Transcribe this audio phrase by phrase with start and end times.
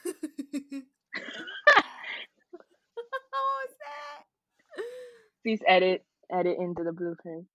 [0.04, 0.82] was
[3.80, 4.24] that?
[5.42, 7.46] Please edit edit into the blueprint.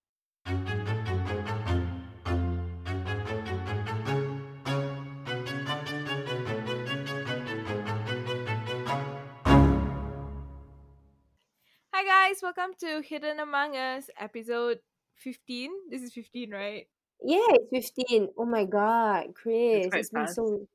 [11.94, 14.80] Hi guys, welcome to Hidden Among Us, episode
[15.18, 15.70] 15.
[15.92, 16.88] This is 15, right?
[17.23, 17.39] Yeah,
[17.71, 18.30] it's 15.
[18.38, 19.88] Oh my god, Chris.
[19.88, 20.68] quite It's been so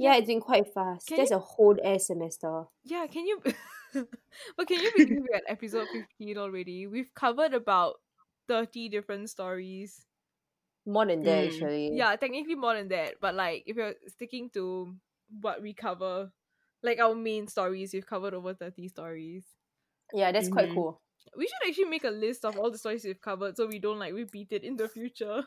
[0.00, 1.06] Yeah, it's been quite fast.
[1.08, 2.64] Can Just you- a whole air semester.
[2.84, 3.42] Yeah, can you
[4.56, 6.86] But can you believe we're at episode 15 already?
[6.86, 7.96] We've covered about
[8.48, 10.06] 30 different stories.
[10.86, 11.46] More than that, Mm.
[11.52, 11.96] actually.
[11.96, 14.94] Yeah, technically more than that, but like if you're sticking to
[15.40, 16.32] what we cover,
[16.82, 19.44] like our main stories, we've covered over 30 stories.
[20.14, 20.74] Yeah, that's quite Mhm.
[20.74, 21.02] cool.
[21.36, 23.98] We should actually make a list of all the stories we've covered so we don't
[23.98, 25.44] like repeat it in the future.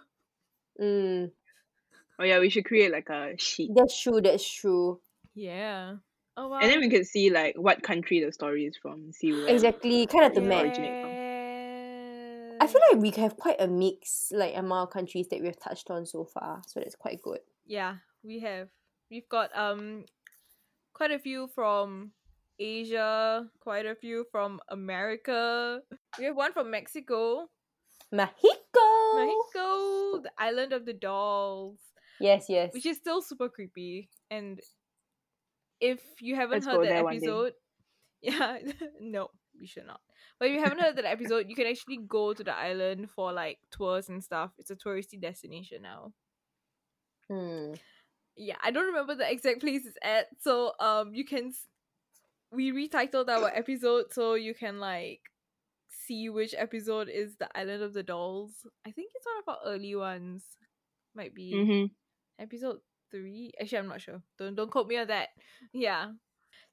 [0.79, 1.31] Mm,
[2.19, 3.71] Oh yeah, we should create like a sheet.
[3.75, 4.99] that's true, that's true.
[5.35, 5.95] Yeah.
[6.37, 6.59] Oh wow.
[6.61, 9.11] And then we can see like what country the story is from.
[9.13, 10.47] See where Exactly, kind of the Yeah.
[10.47, 10.73] map.
[12.61, 15.89] I feel like we have quite a mix, like amount of countries that we've touched
[15.91, 16.61] on so far.
[16.67, 17.39] So that's quite good.
[17.65, 18.69] Yeah, we have.
[19.11, 20.05] We've got um
[20.93, 22.13] quite a few from
[22.59, 25.81] Asia, quite a few from America.
[26.17, 27.49] We have one from Mexico.
[28.11, 28.87] Mexico.
[29.15, 31.79] Mexico, the island of the dolls,
[32.19, 32.73] Yes, yes.
[32.73, 34.09] which is still super creepy.
[34.29, 34.59] And
[35.79, 37.17] if you haven't Let's heard that there one day.
[37.17, 37.53] episode,
[38.21, 38.57] yeah,
[39.01, 40.01] no, we should not.
[40.39, 43.31] But if you haven't heard that episode, you can actually go to the island for
[43.33, 44.51] like tours and stuff.
[44.57, 46.13] It's a touristy destination now.
[47.31, 47.79] Mm.
[48.35, 51.53] yeah i don't remember the exact place it's at so um you can
[52.51, 55.21] we retitled our episode so you can like
[56.05, 59.73] see which episode is the island of the dolls i think it's one of our
[59.73, 60.43] early ones
[61.15, 61.85] might be Mm-hmm.
[62.39, 62.77] Episode
[63.11, 65.29] three actually i'm not sure don't don't quote me on that
[65.73, 66.07] yeah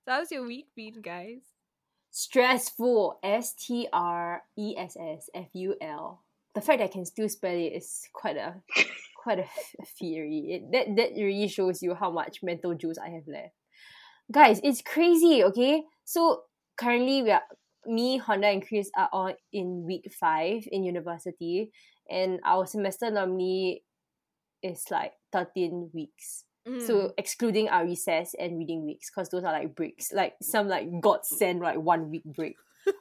[0.04, 1.42] so how's your week been guys
[2.10, 3.20] Stressful.
[3.22, 6.22] S T R E S S F U L.
[6.54, 8.56] The fact that I can still spell it is quite a
[9.16, 9.46] quite a
[9.98, 10.46] theory.
[10.50, 13.54] It, that that really shows you how much mental juice I have left.
[14.32, 15.82] Guys, it's crazy, okay?
[16.04, 16.42] So
[16.76, 17.42] currently we are
[17.86, 21.70] me, Honda and Chris are on in week five in university
[22.10, 23.84] and our semester normally
[24.62, 26.44] is like 13 weeks.
[26.68, 26.80] Mm.
[26.80, 30.88] So excluding our recess and reading weeks, because those are like breaks, like some like
[31.00, 32.56] God send like one week break.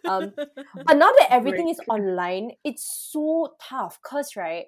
[0.07, 0.33] Um,
[0.85, 3.99] but now that everything is online, it's so tough.
[4.03, 4.65] Cause right,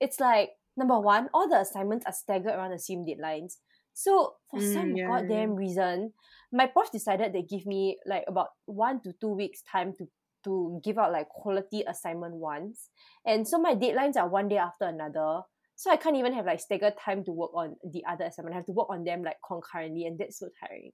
[0.00, 3.54] it's like number one, all the assignments are staggered around the same deadlines.
[3.94, 6.12] So for Mm, some yeah, yeah, goddamn reason,
[6.52, 10.08] my prof decided they give me like about one to two weeks time to
[10.44, 12.90] to give out like quality assignment ones.
[13.24, 15.42] And so my deadlines are one day after another.
[15.76, 18.54] So I can't even have like staggered time to work on the other assignment.
[18.54, 20.92] I have to work on them like concurrently and that's so tiring.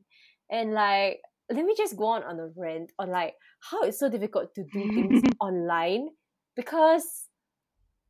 [0.50, 3.34] And like let me just go on on a rant on like
[3.70, 6.08] how it's so difficult to do things online
[6.56, 7.28] because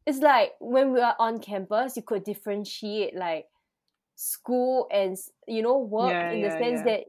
[0.06, 3.46] it's like when we are on campus you could differentiate like
[4.16, 6.84] school and you know work Yeah, in the yeah, sense yeah.
[6.84, 7.02] that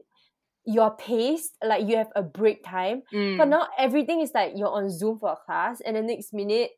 [0.66, 3.02] you're paced like you have a break time
[3.36, 3.48] but Mm.
[3.48, 6.70] now everything is like you're on zoom for a class and the next minute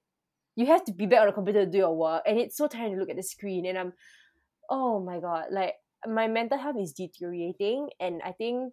[0.57, 2.67] you have to be back on the computer to do your work and it's so
[2.67, 3.93] tiring to look at the screen and i'm
[4.71, 5.75] oh my god like
[6.07, 8.73] my mental health is deteriorating and i think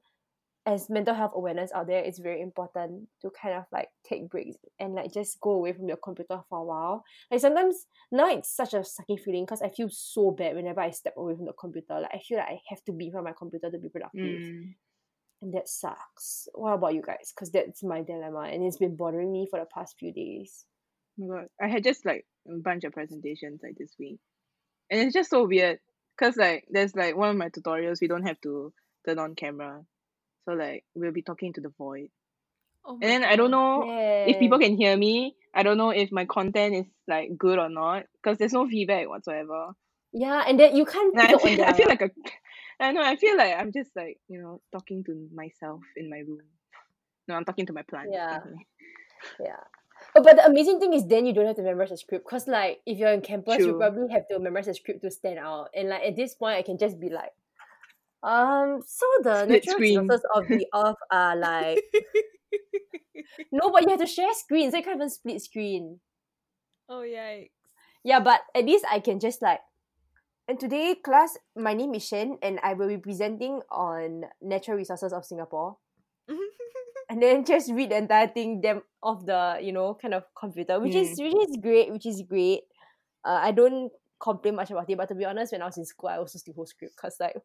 [0.66, 4.58] as mental health awareness out there it's very important to kind of like take breaks
[4.80, 7.04] and like just go away from your computer for a while.
[7.32, 10.92] Like sometimes now it's such a sucky feeling because i feel so bad whenever i
[10.92, 13.34] step away from the computer like i feel like i have to be of my
[13.38, 14.20] computer to be productive.
[14.22, 14.76] Mm.
[15.42, 16.50] and that sucks.
[16.54, 17.32] What about you guys?
[17.34, 20.66] Because that's my dilemma and it's been bothering me for the past few days
[21.20, 24.20] my god, I had just like a bunch of presentations like this week,
[24.90, 25.80] and it's just so weird
[26.18, 28.74] because like there's like one of my tutorials we don't have to
[29.08, 29.84] turn on camera,
[30.46, 32.10] so like we'll be talking to the void,
[32.86, 33.58] oh and then I don't God.
[33.58, 35.36] know if people can hear me.
[35.54, 39.10] I don't know if my content is like good or not because there's no feedback
[39.10, 39.74] whatsoever.
[40.14, 42.10] yeah and then you can't I feel, I feel like a,
[42.80, 46.20] I know I feel like I'm just like you know talking to myself in my
[46.20, 46.48] room.
[47.28, 48.12] No, I'm talking to my plants.
[48.14, 48.40] Yeah.
[49.40, 49.64] Yeah.
[50.16, 52.48] Oh, but the amazing thing is then you don't have to memorize the script because
[52.48, 55.70] like if you're in campus you probably have to memorize the script to stand out.
[55.76, 57.32] And like at this point I can just be like
[58.24, 60.00] um so the Split natural screen.
[60.00, 61.80] resources of the earth are like
[63.52, 64.72] no but you have to share screens.
[64.72, 66.00] So you can't even split screen.
[66.90, 67.52] Oh yikes.
[68.04, 69.60] Yeah but at least I can just like
[70.48, 75.14] and today class my name is Shen and I will be presenting on natural resources
[75.14, 75.78] of Singapore
[77.10, 80.80] and then just read the entire thing them off the you know kind of computer
[80.80, 82.62] which is which is great which is great
[83.26, 85.86] uh, i don't complain much about it but to be honest when i was in
[85.86, 87.36] school i also still whole script because like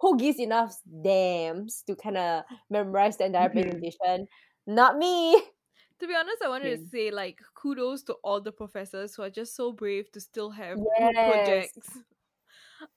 [0.00, 3.50] who gives enough dams to kind of memorize the entire Mhm.
[3.50, 4.26] presentation?
[4.66, 5.42] Not me.
[6.00, 9.30] To be honest, I wanted to say like kudos to all the professors who are
[9.30, 11.16] just so brave to still have Yes.
[11.20, 12.04] projects.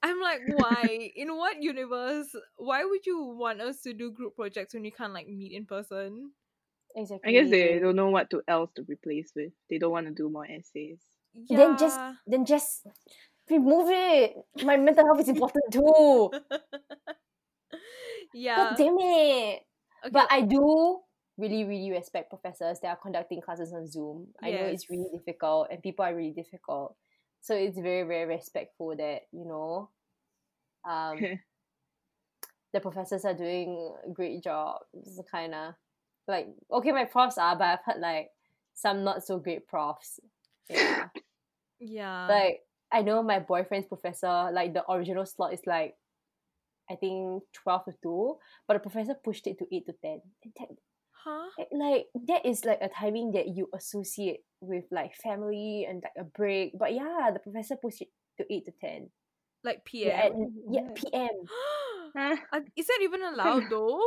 [0.02, 1.10] I'm like, why?
[1.16, 2.34] In what universe?
[2.56, 5.66] Why would you want us to do group projects when you can't like meet in
[5.66, 6.32] person?
[6.96, 7.28] Exactly.
[7.28, 9.52] I guess they don't know what to else to replace with.
[9.70, 10.98] They don't want to do more essays.
[11.48, 12.86] Then just then just
[13.50, 14.34] remove it.
[14.64, 16.30] My mental health is important too.
[18.34, 18.56] yeah.
[18.56, 19.60] God damn it.
[20.04, 21.00] Okay, But I do
[21.36, 24.28] really, really respect professors that are conducting classes on Zoom.
[24.42, 26.96] I know it's really difficult and people are really difficult.
[27.40, 29.90] So it's very, very respectful that, you know,
[30.88, 31.18] um
[32.72, 34.80] the professors are doing a great job.
[34.94, 35.76] It's kinda
[36.26, 38.30] like okay, my profs are, but I've heard like
[38.74, 40.20] some not so great profs.
[40.68, 41.08] Yeah.
[41.80, 42.26] yeah.
[42.28, 45.94] like I know my boyfriend's professor, like the original slot is like
[46.90, 50.20] I think twelve to two, but the professor pushed it to eight to ten.
[50.44, 50.68] And that,
[51.24, 51.48] huh?
[51.72, 56.24] like that is like a timing that you associate with like family and like a
[56.24, 56.72] break.
[56.78, 59.10] But yeah, the professor pushed it to eight to ten.
[59.64, 60.32] Like Yeah, PM.
[60.32, 61.28] and, yeah, PM.
[62.52, 64.00] Uh, Is that even allowed though?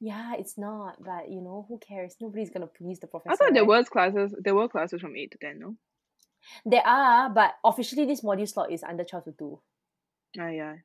[0.00, 2.14] Yeah, it's not, but you know, who cares?
[2.20, 3.32] Nobody's gonna police the professor.
[3.32, 3.78] I thought there right?
[3.80, 4.34] was classes.
[4.38, 5.58] There were classes from eight to ten.
[5.58, 5.74] No.
[6.64, 9.60] There are, but officially this module slot is under twelve to two.
[10.38, 10.76] Ah yeah.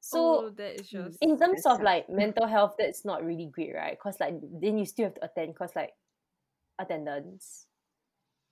[0.00, 3.74] So oh, that is just in terms of like mental health that's not really great
[3.74, 3.92] right?
[3.98, 5.92] Because like then you still have to attend because like
[6.78, 7.66] attendance.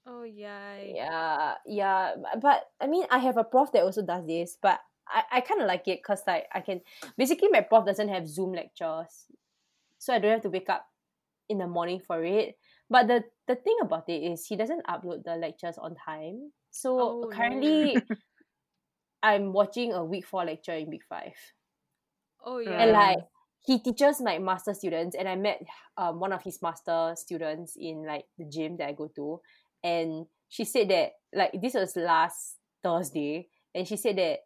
[0.07, 0.77] Oh yeah.
[0.81, 5.23] yeah yeah but i mean i have a prof that also does this but i,
[5.33, 6.81] I kind of like it because like i can
[7.19, 9.27] basically my prof doesn't have zoom lectures.
[9.99, 10.87] So i don't have to wake up
[11.49, 12.57] in the morning for it.
[12.89, 16.53] But the the thing about it is he doesn't upload the lectures on time.
[16.71, 18.01] So Oh, no.
[19.23, 21.33] Currently i'm watching a week four lecture in week five.
[22.45, 22.83] Oh yeah.
[22.83, 23.19] and like
[23.67, 25.61] he teaches like master students and i met
[25.97, 29.41] um, one of his master students in like the gym that i go to.
[29.85, 34.39] And she said that like this was last thursday and she said that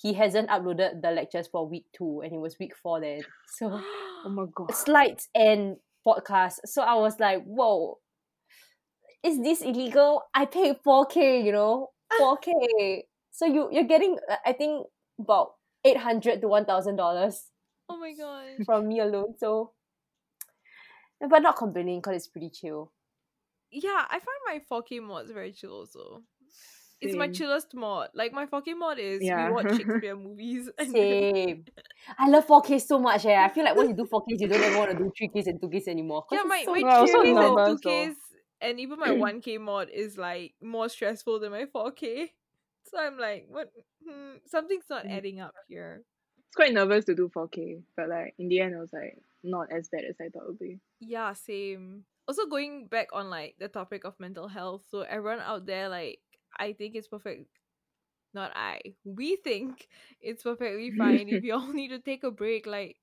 [0.00, 3.22] he hasn't uploaded the lectures for week two and it was week four then.
[3.56, 3.80] So
[4.24, 4.74] Oh my god.
[4.74, 5.76] slides and
[6.06, 7.98] podcast so i was like whoa.
[9.24, 10.22] Is this illegal?
[10.32, 11.90] I paid 4k you know?
[12.20, 13.02] 4k
[13.38, 14.86] so you you're getting uh, i think
[15.20, 15.52] about
[15.84, 17.50] 800 to 1000 dollars
[17.88, 18.64] oh my god.
[18.66, 19.34] from me alone.
[19.38, 19.72] So,
[21.20, 22.92] but not complaining because it's pretty chill.
[23.70, 26.22] Yeah, I find my 4K mods very chill also.
[27.00, 27.34] It's my Same.
[27.34, 28.08] chillest mod.
[28.14, 29.48] Like my 4K mod is Yeah.
[29.48, 30.68] we watch Shakespeare movies.
[30.80, 31.64] Same.
[32.18, 33.24] I love 4K so much.
[33.24, 33.34] Eh.
[33.44, 35.60] I feel like once you do 4K, you don't ever want to do 3Ks and
[35.60, 36.22] 2Ks anymore.
[36.22, 38.16] 'cause yeah, it's my, so my Well, I was so 2Ks nervous and 2Ks
[38.60, 42.32] and even my 1K mod is like more stressful than my 4K.
[42.90, 43.72] So I'm like, what?
[44.06, 45.08] Hmm, something's not Mm.
[45.08, 46.04] adding up here.
[46.36, 49.70] It's quite nervous to do 4K, but like in the end, it was like not
[49.72, 50.80] as bad as I thought it would be.
[51.00, 52.04] Yeah, same.
[52.26, 54.84] Also going back on like the topic of mental health.
[54.90, 56.20] So everyone out there, like,
[56.56, 57.48] I think it's perfect.
[58.34, 58.80] Not I.
[59.04, 59.88] We think
[60.20, 62.66] it's perfectly fine if you all need to take a break.
[62.66, 62.98] Like,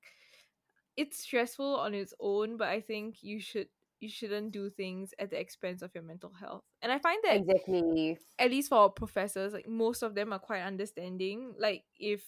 [0.98, 5.30] it's stressful on its own, but I think you should you shouldn't do things at
[5.30, 6.63] the expense of your mental health.
[6.81, 8.18] And I find that exactly.
[8.38, 11.53] at least for our professors, like most of them are quite understanding.
[11.57, 12.24] Like if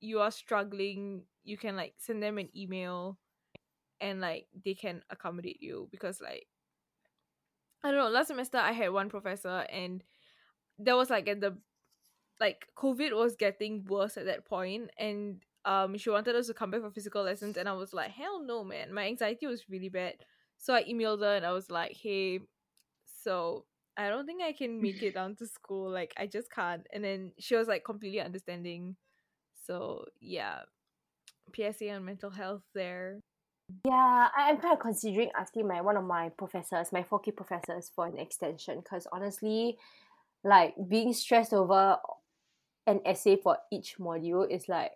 [0.00, 3.18] you are struggling, you can like send them an email
[4.00, 6.46] and like they can accommodate you because like
[7.82, 10.02] I don't know, last semester I had one professor and
[10.78, 11.58] there was like at the
[12.40, 16.70] like COVID was getting worse at that point and um she wanted us to come
[16.70, 18.92] back for physical lessons and I was like, hell no man.
[18.92, 20.14] My anxiety was really bad.
[20.58, 22.40] So I emailed her and I was like, hey,
[23.22, 23.64] so
[23.96, 25.90] I don't think I can make it down to school.
[25.90, 26.86] Like I just can't.
[26.92, 28.96] And then she was like completely understanding.
[29.66, 30.60] So yeah.
[31.54, 33.20] PSA on mental health there.
[33.84, 37.90] Yeah, I, I'm kind of considering asking my one of my professors, my 4K professors,
[37.94, 39.78] for an extension because honestly,
[40.44, 41.98] like being stressed over
[42.86, 44.92] an essay for each module is like,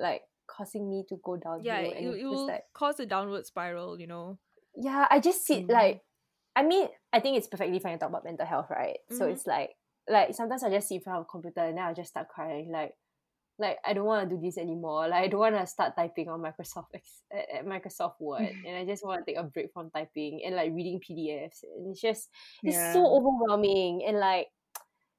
[0.00, 1.64] like causing me to go down.
[1.64, 4.38] Yeah, and it, it will like, cause a downward spiral, you know.
[4.76, 5.70] Yeah, I just sit Mhm.
[5.70, 6.02] like,
[6.56, 8.98] I mean, I think it's perfectly fine to talk about mental health, right?
[9.10, 9.26] So Mhm.
[9.26, 9.70] it's like,
[10.08, 12.28] like sometimes I just sit in front of a computer and then I just start
[12.28, 12.94] crying, like,
[13.58, 15.08] like I don't want to do this anymore.
[15.08, 18.76] Like I don't want to start typing on Microsoft Ex- at at Microsoft Word, and
[18.76, 21.62] I just want to take a break from typing and like reading PDFs.
[21.64, 22.28] And it's just
[22.64, 24.48] it's so overwhelming, and like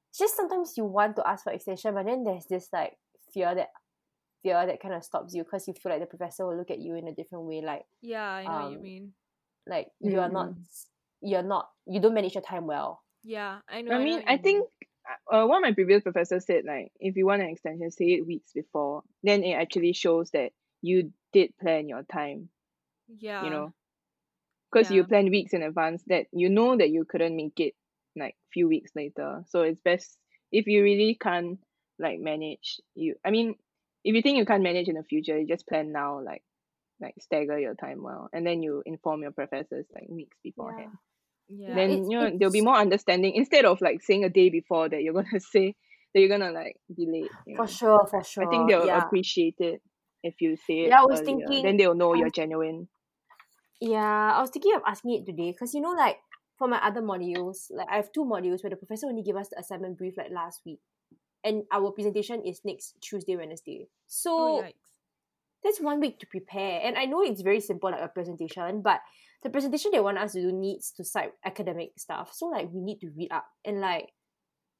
[0.09, 2.97] it's just sometimes you want to ask for extension, but then there's this like
[3.33, 3.69] fear that
[4.43, 6.79] fear that kind of stops you because you feel like the professor will look at
[6.79, 9.13] you in a different way, like Yeah, I know what you Um, mean.
[9.67, 10.55] Like you are not Mhm.
[11.21, 13.01] you're not you don't manage your time well.
[13.23, 13.91] Yeah, I know.
[13.93, 14.69] I know mean, what I think
[15.31, 18.25] uh, one of my previous professors said like if you want an extension, say it
[18.27, 19.03] weeks before.
[19.23, 22.49] Then it actually shows that you did plan your time.
[23.07, 23.43] Yeah.
[23.43, 23.73] You know,
[24.71, 27.73] because you plan weeks in advance that you know that you couldn't make it
[28.15, 29.43] like few weeks later.
[29.47, 30.17] So it's best
[30.51, 31.59] if you really can't
[31.99, 32.79] like manage.
[32.95, 33.55] You, I mean,
[34.03, 36.21] if you think you can't manage in the future, you just plan now.
[36.21, 36.43] Like
[37.01, 40.91] like stagger your time well, and then you inform your professors like weeks beforehand.
[41.49, 41.75] Yeah.
[41.75, 44.89] then it's- you know there'll be more understanding instead of like saying a day before
[44.89, 45.75] that you're gonna say
[46.13, 47.27] that you're gonna like delay.
[47.45, 47.65] You know?
[47.65, 48.45] For sure, for sure.
[48.45, 49.05] I think they'll yeah.
[49.05, 49.81] appreciate it
[50.23, 51.25] if you say it Yeah, I was earlier.
[51.47, 52.87] thinking- then they'll know I you're genuine.
[53.79, 56.17] Yeah, I was thinking of asking it today because you know, like
[56.57, 59.49] for my other modules, like I have two modules where the professor only gave us
[59.49, 60.79] the assignment brief like last week,
[61.43, 63.87] and our presentation is next Tuesday, Wednesday.
[64.07, 64.86] So Oh, yikes.
[65.63, 69.01] That's one week to prepare, and I know it's very simple like a presentation, but
[69.43, 72.31] the presentation they want us to do needs to cite academic stuff.
[72.33, 74.09] So like we need to read up, and like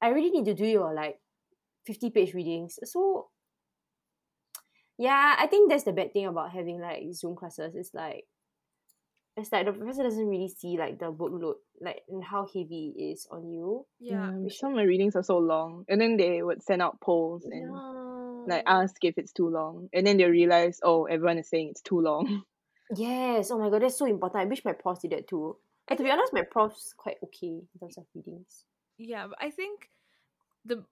[0.00, 1.18] I really need to do your like
[1.86, 2.78] fifty page readings.
[2.84, 3.28] So
[4.98, 7.74] yeah, I think that's the bad thing about having like Zoom classes.
[7.76, 8.24] It's like
[9.36, 13.00] it's like the professor doesn't really see like the workload, like and how heavy it
[13.00, 13.86] is on you.
[14.00, 14.28] Yeah.
[14.28, 17.44] Um, some of my readings are so long, and then they would send out polls
[17.44, 17.70] and
[18.48, 21.82] like ask if it's too long, and then they realize oh everyone is saying it's
[21.82, 22.42] too long.
[22.96, 24.40] Yes, oh my god, that's so important.
[24.40, 25.58] I wish my profs did that too.
[25.86, 28.64] But to be honest, my profs quite okay in terms of readings.
[28.96, 29.90] Yeah, but I think
[30.64, 30.84] the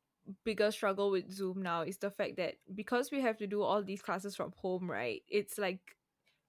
[0.44, 3.82] bigger struggle with Zoom now is the fact that because we have to do all
[3.82, 5.22] these classes from home, right?
[5.28, 5.80] It's like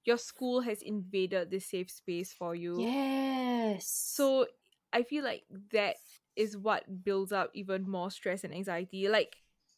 [0.03, 2.81] your school has invaded the safe space for you.
[2.81, 3.87] Yes.
[3.87, 4.47] So
[4.93, 5.95] I feel like that
[6.35, 9.07] is what builds up even more stress and anxiety.
[9.09, 9.35] Like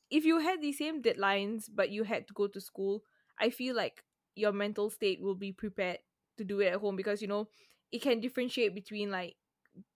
[0.09, 3.03] if you had the same deadlines but you had to go to school,
[3.39, 4.03] I feel like
[4.35, 5.99] your mental state will be prepared
[6.37, 7.47] to do it at home because you know
[7.91, 9.35] it can differentiate between like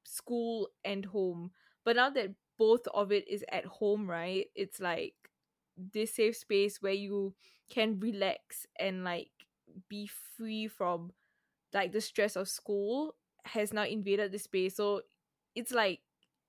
[0.04, 1.52] school and home.
[1.86, 4.48] But now that both of it is at home, right?
[4.56, 5.14] It's like
[5.78, 7.34] this safe space where you
[7.70, 9.32] can relax and like
[9.90, 11.12] be free from
[11.74, 13.16] like the stress of school
[13.46, 14.76] has now invaded the space.
[14.76, 15.02] So
[15.56, 16.00] it's like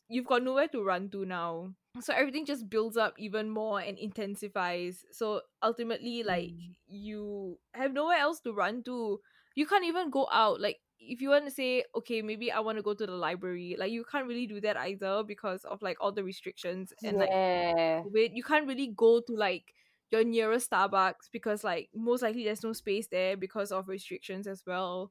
[0.09, 1.75] you've got nowhere to run to now.
[2.01, 5.05] So everything just builds up even more and intensifies.
[5.13, 6.73] So ultimately, like hmm.
[6.89, 9.21] you have nowhere else to run to.
[9.55, 10.61] You can't even go out.
[10.61, 13.77] Like if you want to say, okay, maybe I want to go to the library,
[13.79, 17.29] like you can't really do that either because of like all the restrictions and like
[17.31, 18.03] yeah.
[18.07, 19.73] wait you can't really go to like
[20.11, 24.63] your nearest starbucks because like most likely there's no space there because of restrictions as
[24.67, 25.11] well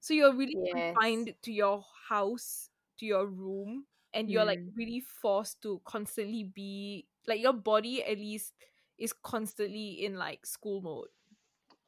[0.00, 0.94] so you're really Yes.
[0.94, 2.68] confined to your house
[2.98, 4.74] to your room and you're like Mm.
[4.76, 8.54] really forced to constantly be like your body at least
[8.98, 11.08] is constantly in like school mode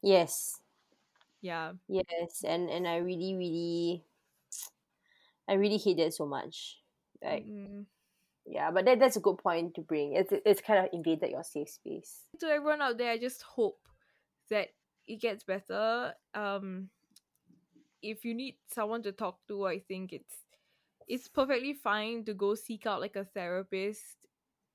[0.03, 0.61] Yes.
[1.41, 2.43] yeah Yes.
[2.45, 4.05] And and I really, really
[5.49, 6.81] I really hate that so much.
[7.23, 7.87] Like Mm.
[8.47, 10.15] yeah, but that, that's a good point to bring.
[10.15, 12.23] It's it's kind of invaded your safe space.
[12.41, 13.89] to everyone out there, I just hope
[14.51, 14.69] that
[15.07, 16.15] it gets better.
[16.35, 16.91] Um,
[18.03, 20.42] if you need someone to talk to, I think it's
[21.13, 24.27] it's perfectly fine to go seek out like a therapist.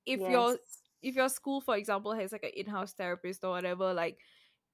[0.06, 0.58] If your
[1.02, 4.18] if your school, for example, has like an in-house therapist or whatever, like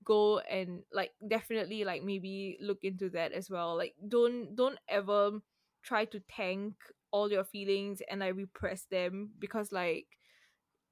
[0.04, 3.76] go and like definitely like maybe look into that as well.
[3.76, 5.40] Like don't don't ever
[5.82, 6.74] try to tank
[7.12, 10.06] all your feelings and like repress them because like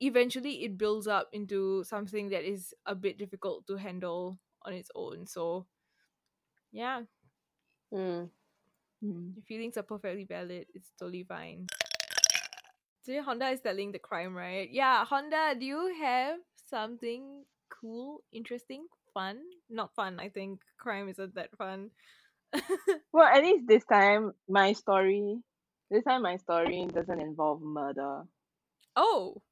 [0.00, 4.90] eventually it builds up into something that is a bit difficult to handle on its
[4.94, 5.26] own.
[5.26, 5.66] So
[6.72, 7.02] yeah,
[7.92, 8.30] Mm.
[9.02, 9.34] Mm.
[9.36, 10.66] your feelings are perfectly valid.
[10.74, 11.66] It's totally fine.
[13.02, 14.70] So Honda is telling the crime, right?
[14.70, 16.38] Yeah, Honda, do you have
[16.70, 19.38] something cool, interesting, fun?
[19.68, 20.60] Not fun, I think.
[20.78, 21.90] Crime isn't that fun.
[23.12, 25.38] Well, at least this time my story,
[25.90, 28.22] this time my story doesn't involve murder.
[28.96, 29.42] oh.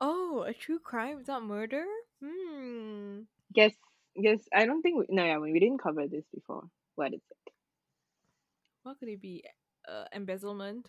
[0.00, 1.84] Oh, a true crime without murder?
[2.22, 3.20] Hmm.
[3.54, 3.72] Guess,
[4.20, 6.68] guess I don't think we, no, yeah, we didn't cover this before.
[6.96, 7.53] What is it?
[8.84, 9.42] What could it be?
[9.88, 10.88] Uh, embezzlement?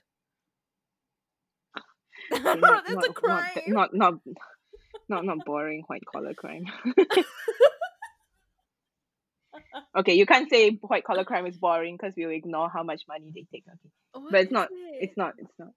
[2.32, 3.52] Not, that's not, a crime.
[3.68, 4.42] Not, not, not,
[5.08, 6.66] not, not boring white collar crime.
[9.98, 13.32] okay, you can't say white collar crime is boring because we'll ignore how much money
[13.34, 13.64] they take.
[13.66, 14.70] Okay, What but it's not.
[14.72, 15.10] it?
[15.10, 15.36] It's not.
[15.38, 15.70] It's not.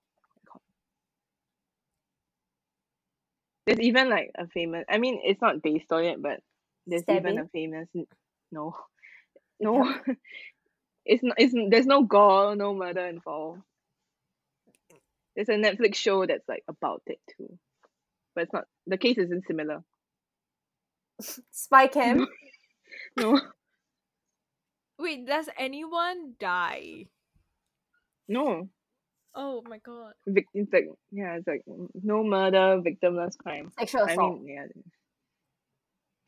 [3.66, 4.84] There's even like a famous.
[4.88, 6.40] I mean, it's not based on it, but
[6.86, 7.88] there's even a famous.
[8.50, 8.74] No,
[9.60, 9.94] no.
[11.08, 11.34] it's not.
[11.38, 13.62] It's there's no gore, no murder involved.
[15.34, 17.58] There's a Netflix show that's like about it too,
[18.34, 18.64] but it's not.
[18.86, 19.82] The case isn't similar.
[21.50, 22.26] Spy cam.
[23.16, 23.40] No,
[24.98, 27.06] Wait, does anyone die?
[28.28, 28.68] no.
[29.34, 30.14] Oh my god.
[30.26, 31.62] Vic- it's like yeah, it's like
[32.02, 33.70] no murder, victimless crime.
[33.78, 34.40] Sexual I assault.
[34.42, 34.56] mean,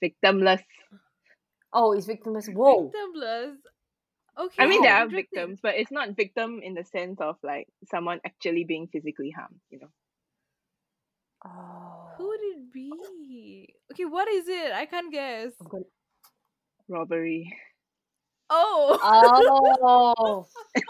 [0.03, 0.63] yeah, victimless.
[1.73, 2.53] oh, it's victimless.
[2.55, 2.91] Whoa.
[2.91, 3.55] Victimless.
[4.39, 4.63] Okay.
[4.63, 8.21] I mean, there are victims, but it's not victim in the sense of like someone
[8.25, 9.61] actually being physically harmed.
[9.71, 9.91] You know.
[11.45, 12.11] Oh.
[12.19, 13.75] Who would it be?
[13.93, 14.73] Okay, what is it?
[14.73, 15.53] I can't guess.
[15.61, 15.85] I'm gonna-
[16.89, 17.57] robbery.
[18.51, 18.99] Oh.
[19.03, 20.47] Oh.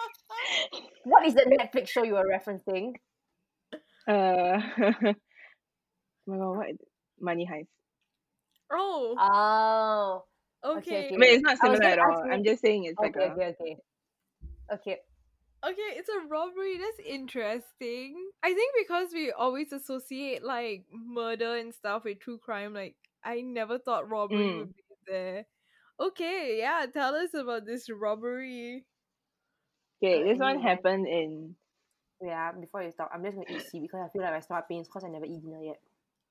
[1.05, 2.95] what is the Netflix show you were referencing?
[4.09, 5.15] Uh, oh
[6.27, 6.71] my god, what?
[6.71, 6.89] is it?
[7.21, 7.69] Money heist.
[8.73, 9.15] oh.
[9.19, 10.25] Oh.
[10.65, 11.07] Okay.
[11.07, 12.25] okay, I mean, it's not similar at all.
[12.25, 12.31] Me.
[12.31, 13.77] I'm just saying it's like Okay, a okay, okay.
[14.73, 15.01] Okay.
[15.63, 16.79] Okay, it's a robbery.
[16.79, 18.31] That's interesting.
[18.43, 23.43] I think because we always associate like murder and stuff with true crime, like I
[23.43, 24.57] never thought robbery Mm.
[24.57, 25.47] would be there.
[26.01, 28.87] Okay, yeah, tell us about this robbery.
[30.03, 30.23] okay.
[30.25, 31.57] This one happened in
[32.23, 34.69] Yeah, before you stop, I'm just gonna eat C because I feel like my stomach
[34.69, 35.81] pains because I never eat dinner yet.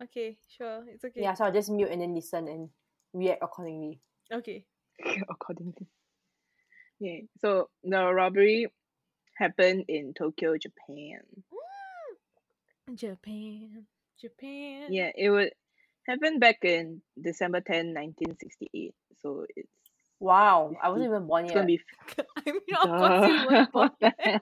[0.02, 1.24] Okay, sure, it's okay.
[1.24, 2.70] Yeah, so I'll just mute and then listen and
[3.14, 4.02] react accordingly.
[4.32, 4.66] Okay.
[5.30, 5.88] accordingly.
[7.00, 7.20] Yeah.
[7.42, 8.68] So the robbery
[9.38, 11.22] happened in Tokyo, Japan.
[12.96, 13.86] Japan.
[14.20, 14.88] Japan.
[14.92, 15.52] Yeah, it would
[16.06, 18.94] happen back in December 10, 1968.
[19.22, 19.70] So it's
[20.22, 21.56] Wow, I wasn't even born it's yet.
[21.56, 21.80] gonna be
[22.46, 23.48] I mean, of course you Duh.
[23.50, 24.40] weren't born what the then.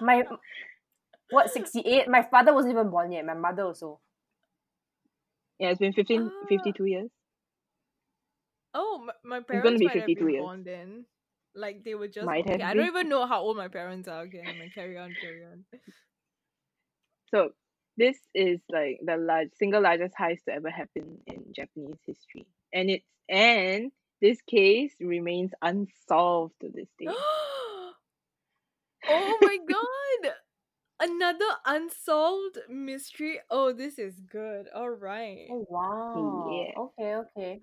[0.00, 0.22] My
[1.30, 2.08] what, 68?
[2.08, 3.26] My father wasn't even born yet.
[3.26, 3.98] My mother also.
[5.58, 6.46] Yeah, it's been 15, Ah.
[6.48, 7.10] 52 years.
[8.74, 10.34] Oh, my, my gonna parents be might have been years.
[10.34, 11.06] born then.
[11.54, 12.26] Like they were just.
[12.26, 12.86] Might okay, have I don't been.
[12.86, 14.22] even know how old my parents are.
[14.22, 15.64] Okay, I'm mean, carry on, carry on.
[17.34, 17.50] So
[17.96, 22.90] this is like the large single largest heist to ever happen in Japanese history, and
[22.90, 27.06] it's and this case remains unsolved to this day.
[29.08, 30.32] oh my god!
[31.00, 33.40] Another unsolved mystery.
[33.50, 34.68] Oh, this is good.
[34.74, 35.48] All right.
[35.50, 36.46] Oh wow.
[36.46, 36.72] Yeah.
[36.76, 37.60] Okay, okay.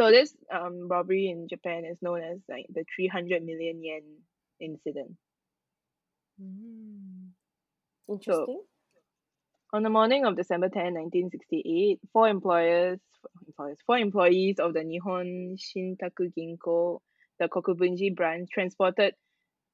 [0.00, 4.02] So this um robbery in Japan is known as like the 300 million yen
[4.58, 5.12] incident.
[6.40, 7.28] Mm.
[8.08, 8.62] Interesting.
[9.74, 12.98] On the morning of December 10, 1968, four employers,
[13.46, 17.00] employers, four employees of the Nihon Shintaku Ginko,
[17.38, 19.14] the Kokubunji branch, transported.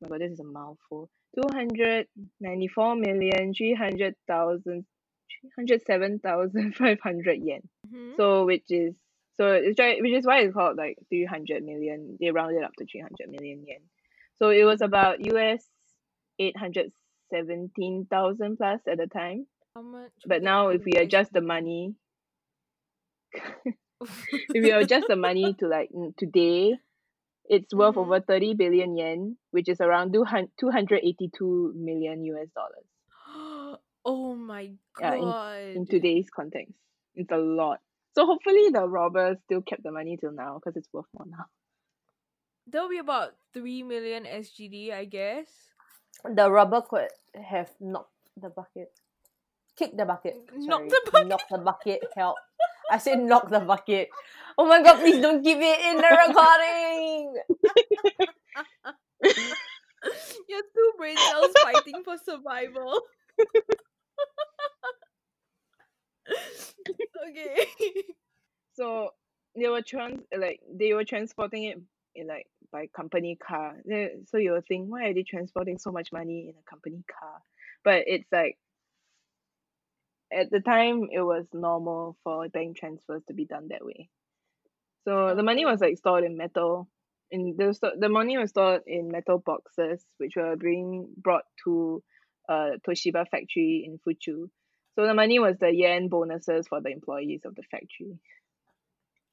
[0.02, 1.08] Oh my God, this is a mouthful.
[1.36, 2.08] Two hundred
[2.40, 4.86] ninety-four million three hundred thousand
[5.30, 7.60] three hundred seven thousand five hundred yen.
[7.94, 8.16] Mhm.
[8.16, 8.96] So which is
[9.36, 12.16] so it's right, which is why it's called like three hundred million.
[12.20, 13.80] They rounded up to three hundred million yen.
[14.38, 15.64] So it was about US
[16.38, 16.92] eight hundred
[17.30, 19.46] seventeen thousand plus at the time.
[19.74, 20.12] How much?
[20.26, 21.94] But now if we adjust the money,
[24.32, 26.76] if we adjust the money to like today,
[27.46, 28.00] it's worth Mhm.
[28.06, 30.24] over thirty billion yen, which is around two
[30.70, 32.86] hundred eighty-two million US dollars
[34.04, 35.00] oh my god.
[35.00, 35.76] Yeah, in- god!
[35.76, 36.72] in today's context.
[37.14, 37.80] It's a lot.
[38.16, 41.44] So hopefully the robbers still kept the money till now because it's worth more now.
[42.66, 45.46] There'll be about three million SGD, I guess.
[46.24, 48.88] The robber could have knocked the bucket.
[49.76, 50.48] Kick the bucket.
[50.56, 51.28] Knock the bucket.
[51.28, 52.00] Knock the bucket.
[52.16, 52.36] Help.
[52.90, 54.08] I said knock the bucket.
[54.56, 57.36] Oh my god, please don't keep it in the recording.
[60.48, 63.02] Your two brain cells fighting for survival.
[67.28, 67.66] okay.
[68.74, 69.10] So
[69.58, 71.80] they were trans like they were transporting it
[72.14, 73.74] in like by company car.
[74.26, 77.40] So you will think, why are they transporting so much money in a company car?
[77.84, 78.58] But it's like
[80.32, 84.08] at the time it was normal for bank transfers to be done that way.
[85.06, 86.88] So the money was like stored in metal.
[87.30, 92.02] In the the money was stored in metal boxes, which were being brought to
[92.48, 94.50] a Toshiba factory in Fuchu.
[94.96, 98.18] So the money was the yen bonuses for the employees of the factory.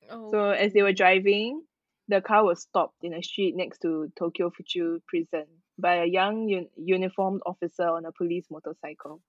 [0.09, 0.29] Oh.
[0.29, 1.63] So as they were driving,
[2.09, 5.45] the car was stopped in a street next to Tokyo Fuchu prison
[5.79, 9.21] by a young un- uniformed officer on a police motorcycle.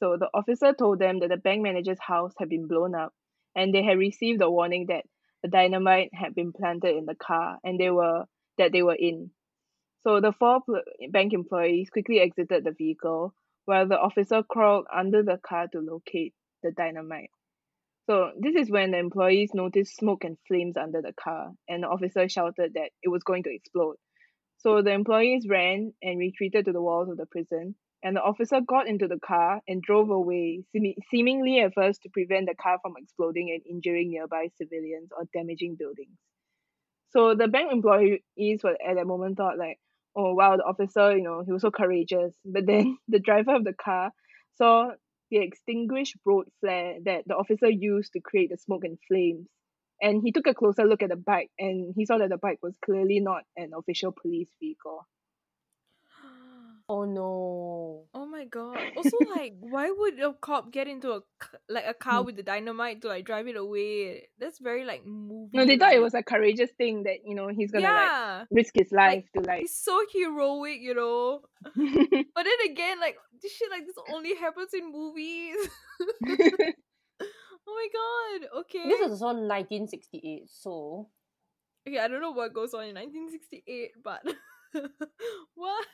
[0.00, 3.12] So the officer told them that the bank manager's house had been blown up
[3.54, 5.04] and they had received a warning that
[5.44, 8.24] a dynamite had been planted in the car and they were
[8.56, 9.30] that they were in.
[10.02, 13.34] So the four pl- bank employees quickly exited the vehicle
[13.66, 17.30] while the officer crawled under the car to locate the dynamite.
[18.06, 21.88] So this is when the employees noticed smoke and flames under the car, and the
[21.88, 23.96] officer shouted that it was going to explode.
[24.58, 28.60] So the employees ran and retreated to the walls of the prison, and the officer
[28.60, 32.78] got into the car and drove away, seemi- seemingly at first to prevent the car
[32.80, 36.16] from exploding and injuring nearby civilians or damaging buildings.
[37.10, 39.78] So the bank employees were at that moment thought like,
[40.16, 42.34] oh wow, the officer, you know, he was so courageous.
[42.44, 44.10] But then the driver of the car
[44.56, 44.90] saw
[45.30, 49.46] the extinguished road flare that the officer used to create the smoke and flames.
[50.00, 52.58] And he took a closer look at the bike and he saw that the bike
[52.62, 55.06] was clearly not an official police vehicle.
[56.88, 58.04] Oh no.
[58.14, 58.78] Oh my god.
[58.96, 61.20] Also, like, why would a cop get into a
[61.68, 62.26] like a car Hmm.
[62.26, 64.28] with the dynamite to like drive it away?
[64.38, 65.50] That's very like movie.
[65.56, 68.74] No, they thought it was a courageous thing that, you know, he's gonna like risk
[68.76, 71.40] his life to like He's so heroic, you know.
[71.74, 75.56] But then again, like this shit like this only happens in movies.
[76.28, 77.26] oh
[77.66, 78.48] my god.
[78.60, 78.88] Okay.
[78.88, 81.08] This was also 1968, so
[81.88, 84.22] okay, I don't know what goes on in 1968, but
[85.54, 85.86] what?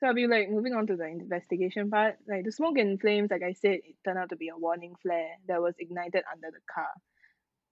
[0.00, 2.16] So I'll be like moving on to the investigation part.
[2.28, 4.94] Like the smoke and flames, like I said, it turned out to be a warning
[5.02, 6.90] flare that was ignited under the car.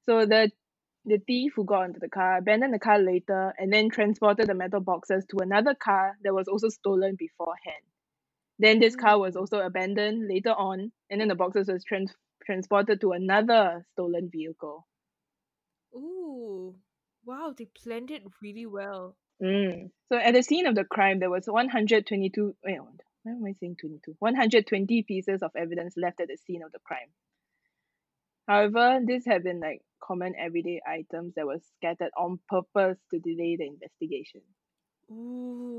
[0.04, 0.52] So the
[1.06, 4.54] the thief who got into the car abandoned the car later and then transported the
[4.54, 7.84] metal boxes to another car that was also stolen beforehand.
[8.58, 13.00] Then this car was also abandoned later on, and then the boxes was trans- transported
[13.02, 14.86] to another stolen vehicle.
[15.94, 16.76] Ooh.
[17.24, 19.16] Wow, they planned it really well.
[19.42, 19.90] Mm.
[20.10, 22.56] So at the scene of the crime, there was 122.
[22.64, 22.78] Wait,
[23.22, 24.16] why am I saying 22?
[24.18, 27.08] 120 pieces of evidence left at the scene of the crime.
[28.46, 33.56] However, these have been like common everyday items that were scattered on purpose to delay
[33.56, 34.42] the investigation.
[35.10, 35.74] Ooh.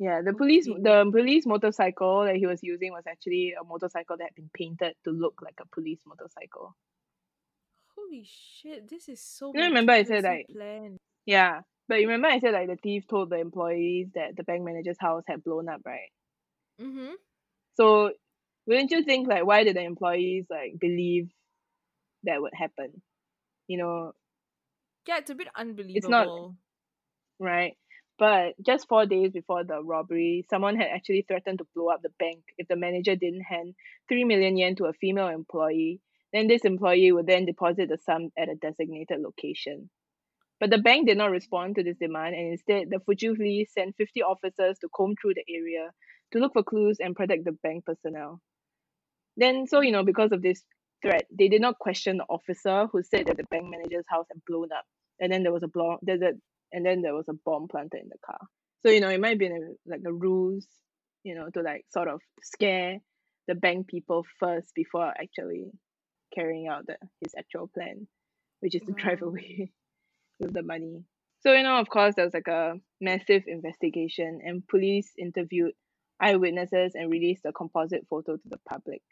[0.00, 4.24] Yeah, the police the police motorcycle that he was using was actually a motorcycle that
[4.24, 6.74] had been painted to look like a police motorcycle.
[8.14, 8.26] Holy
[8.62, 10.98] shit, this is so You remember I said, like- planned.
[11.26, 14.62] Yeah, but you remember I said like the thief told the employees that the bank
[14.62, 16.12] manager's house had blown up, right?
[16.80, 17.14] Mm-hmm.
[17.76, 18.12] So
[18.66, 21.28] wouldn't you think like why did the employees like believe
[22.22, 23.02] that would happen?
[23.66, 24.12] You know,
[25.08, 25.96] Yeah, it's a bit unbelievable.
[25.96, 26.52] It's not
[27.40, 27.76] right?
[28.16, 32.10] But just four days before the robbery, someone had actually threatened to blow up the
[32.20, 33.74] bank if the manager didn't hand
[34.08, 36.00] three million yen to a female employee.
[36.34, 39.88] Then this employee would then deposit the sum at a designated location.
[40.58, 44.22] But the bank did not respond to this demand, and instead, the Fujifilm sent 50
[44.22, 45.92] officers to comb through the area
[46.32, 48.40] to look for clues and protect the bank personnel.
[49.36, 50.64] Then, so you know, because of this
[51.02, 54.44] threat, they did not question the officer who said that the bank manager's house had
[54.44, 54.84] blown up,
[55.20, 56.32] and then there was a blow, there's a,
[56.72, 58.40] and then there was a bomb planted in the car.
[58.84, 59.50] So you know, it might be
[59.86, 60.66] like a ruse,
[61.22, 62.98] you know, to like sort of scare
[63.46, 65.70] the bank people first before actually
[66.34, 68.06] carrying out the his actual plan,
[68.60, 69.72] which is to drive away
[70.40, 71.04] with the money.
[71.40, 75.72] So you know, of course, there was like a massive investigation, and police interviewed
[76.20, 79.02] eyewitnesses and released a composite photo to the public.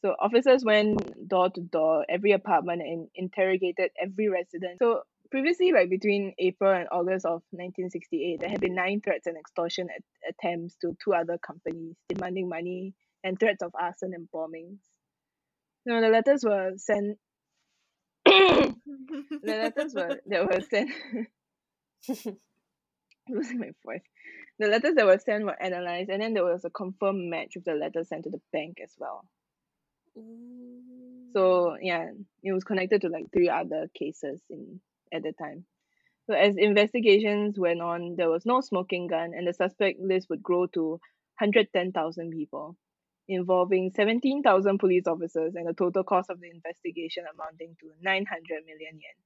[0.00, 4.78] So officers went door to door, every apartment, and interrogated every resident.
[4.80, 9.36] So previously, like between April and August of 1968, there had been nine threats and
[9.36, 14.78] extortion at- attempts to two other companies demanding money and threats of arson and bombings.
[15.84, 17.18] No, the letters were sent.
[18.24, 18.74] the
[19.44, 20.90] letters were that were sent.
[23.28, 24.02] losing my voice.
[24.58, 27.64] The letters that were sent were analyzed, and then there was a confirmed match with
[27.64, 29.24] the letters sent to the bank as well.
[30.16, 30.80] Ooh.
[31.32, 32.10] So yeah,
[32.42, 34.80] it was connected to like three other cases in
[35.12, 35.64] at the time.
[36.28, 40.42] So as investigations went on, there was no smoking gun, and the suspect list would
[40.42, 41.00] grow to
[41.38, 42.76] 110,000 people,
[43.32, 48.94] involving 17,000 police officers, and a total cost of the investigation amounting to 900 million
[48.94, 49.18] yen.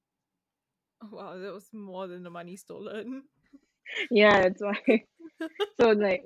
[1.03, 3.23] Oh, wow, that was more than the money stolen.
[4.11, 5.03] Yeah, that's why.
[5.79, 6.23] so like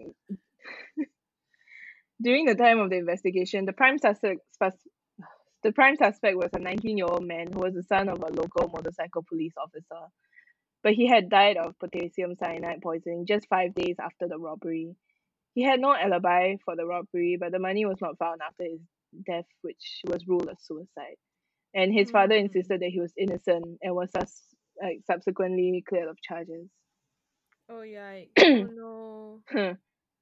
[2.22, 4.42] during the time of the investigation, the prime suspect
[5.64, 9.24] the prime suspect was a 19-year-old man who was the son of a local motorcycle
[9.28, 10.08] police officer.
[10.84, 14.96] But he had died of potassium cyanide poisoning just five days after the robbery.
[15.54, 18.80] He had no alibi for the robbery, but the money was not found after his
[19.26, 21.18] death, which was ruled a suicide.
[21.74, 22.42] And his father Mm.
[22.46, 26.70] insisted that he was innocent and was sus- like subsequently cleared of charges.
[27.70, 28.22] Oh yeah.
[28.40, 29.78] oh no.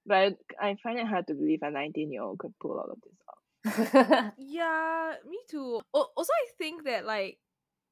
[0.05, 2.99] but I find it hard to believe a 19 year old could pull all of
[3.01, 4.33] this off.
[4.37, 5.81] Yeah, me too.
[5.95, 7.37] Al- Also, I think that like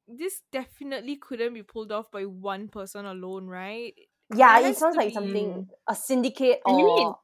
[0.08, 3.94] this definitely couldn't be pulled off by one person alone, right?
[4.36, 7.20] yeah, There it sounds like be- something a syndicate And you need- or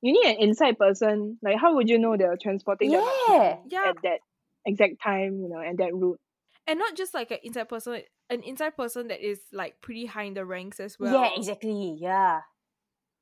[0.00, 1.38] You need an inside person.
[1.42, 3.00] Like, how would you know they're transporting Yeah.
[3.00, 3.84] money Yeah.
[3.84, 4.20] at that
[4.64, 6.20] exact time, you know, and that route?
[6.66, 10.24] And not just like an inside person, an inside person that is like pretty high
[10.24, 11.14] in the ranks as well.
[11.14, 11.96] yeah, exactly.
[11.98, 12.40] Yeah,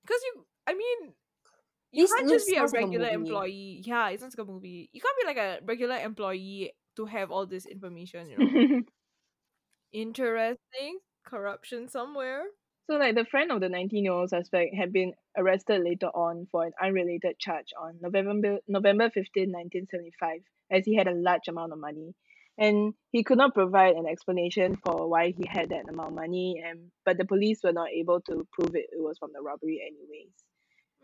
[0.03, 1.15] Because you, I mean,
[1.93, 3.83] you This can't just be a sounds like a regular employee.
[3.85, 4.91] Yeah, it sounds like a movie.
[4.93, 8.31] You can't be like a regular employee to have all this information.
[8.31, 8.57] You know,
[9.93, 12.45] interesting corruption somewhere.
[12.89, 16.73] So like the friend of the 19-year-old suspect had been arrested later on for an
[16.81, 22.15] unrelated charge on November November 15, 1975, as he had a large amount of money.
[22.59, 26.63] And he could not provide an explanation for why he had that amount of money,
[26.65, 29.81] and but the police were not able to prove it, it was from the robbery
[29.85, 30.33] anyways.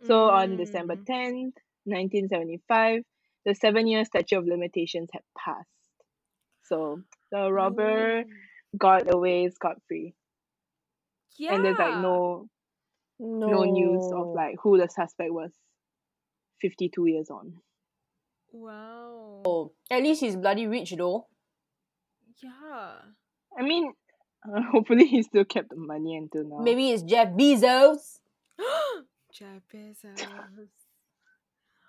[0.05, 1.07] So on December Mm.
[1.07, 3.03] 10th, 1975,
[3.45, 5.69] the seven year statute of limitations had passed.
[6.65, 8.25] So the robber Ooh.
[8.79, 10.15] got away scot free.
[11.39, 11.55] Yeah.
[11.55, 12.49] And there's like no
[13.19, 13.47] No.
[13.49, 15.51] no news of like who the suspect was
[16.61, 17.55] 52 years on.
[18.53, 19.43] Wow.
[19.47, 21.27] Oh, at least he's bloody rich though.
[22.43, 22.93] Yeah.
[23.59, 23.93] I mean,
[24.47, 26.59] uh, hopefully he still kept the money until now.
[26.63, 28.19] Maybe it's Jeff Bezos.
[29.33, 30.69] Jeff Bezos.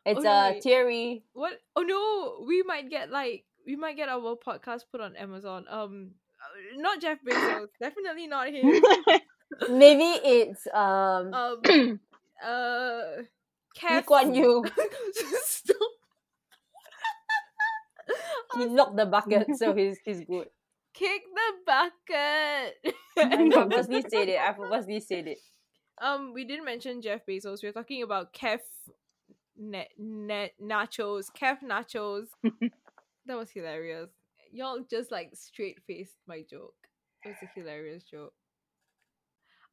[0.05, 0.63] It's Okay, a wait.
[0.63, 1.23] theory.
[1.33, 1.53] What?
[1.75, 5.65] Oh no, we might get like we might get our podcast put on Amazon.
[5.69, 7.67] Um, uh, not Jeff Bezos.
[7.81, 8.65] Definitely not him.
[9.69, 11.61] Maybe it's um Um,
[12.43, 13.23] uh,
[13.77, 14.05] Kev.
[14.05, 14.63] Kuan Yew.
[15.45, 15.77] Stop.
[18.57, 20.47] He knocked the bucket, so he's he's good.
[20.93, 22.95] Kick the bucket.
[23.17, 24.39] I purposely said it.
[24.39, 25.39] I purposely said it.
[26.01, 27.63] um, we didn't mention Jeff Bezos.
[27.63, 28.59] We are talking about Kev
[29.57, 31.31] net net nachos.
[31.31, 32.27] Kev nachos.
[33.25, 34.09] that was hilarious.
[34.51, 36.75] Y'all just like straight faced my joke.
[37.25, 38.33] It was a hilarious joke.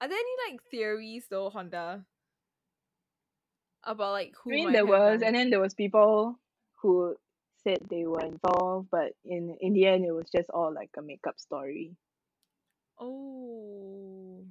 [0.01, 2.05] Are there any like theories though, Honda?
[3.85, 6.39] About like who I mean, there was, done and then there was people
[6.83, 7.17] who
[7.63, 11.03] said they were involved, but in in the end, it was just all like a
[11.03, 11.97] makeup story.
[12.99, 14.45] Oh.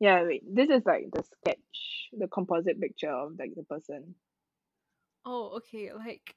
[0.00, 4.16] Yeah, wait, this is like the sketch, the composite picture of like the person.
[5.24, 5.92] Oh, okay.
[5.92, 6.34] Like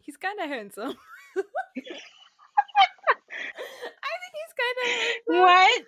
[0.00, 0.94] he's kind of handsome.
[1.36, 1.42] I
[4.20, 5.40] think he's kind of handsome.
[5.40, 5.82] What?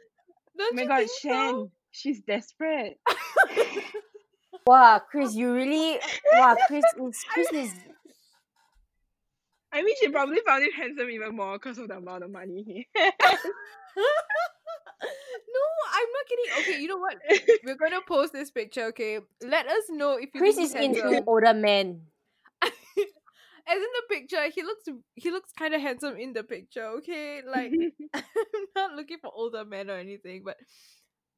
[0.59, 1.71] Don't Oh my god, think Shan, so?
[1.93, 2.99] she's desperate.
[4.67, 6.01] Wow, Chris, you really
[6.33, 7.73] wow, Chris is Chris is
[9.73, 12.65] I mean, she probably found him handsome even more because of the amount of money
[12.67, 13.13] he had.
[13.97, 14.03] no,
[15.93, 16.51] I'm not kidding.
[16.73, 17.17] Okay, you know what?
[17.65, 18.87] We're gonna post this picture.
[18.87, 21.09] Okay, let us know if you Chris think is handsome.
[21.15, 22.03] into older men.
[23.69, 26.87] As in the picture, he looks he looks kind of handsome in the picture.
[26.99, 27.73] Okay, like
[28.15, 30.57] I'm not looking for older men or anything, but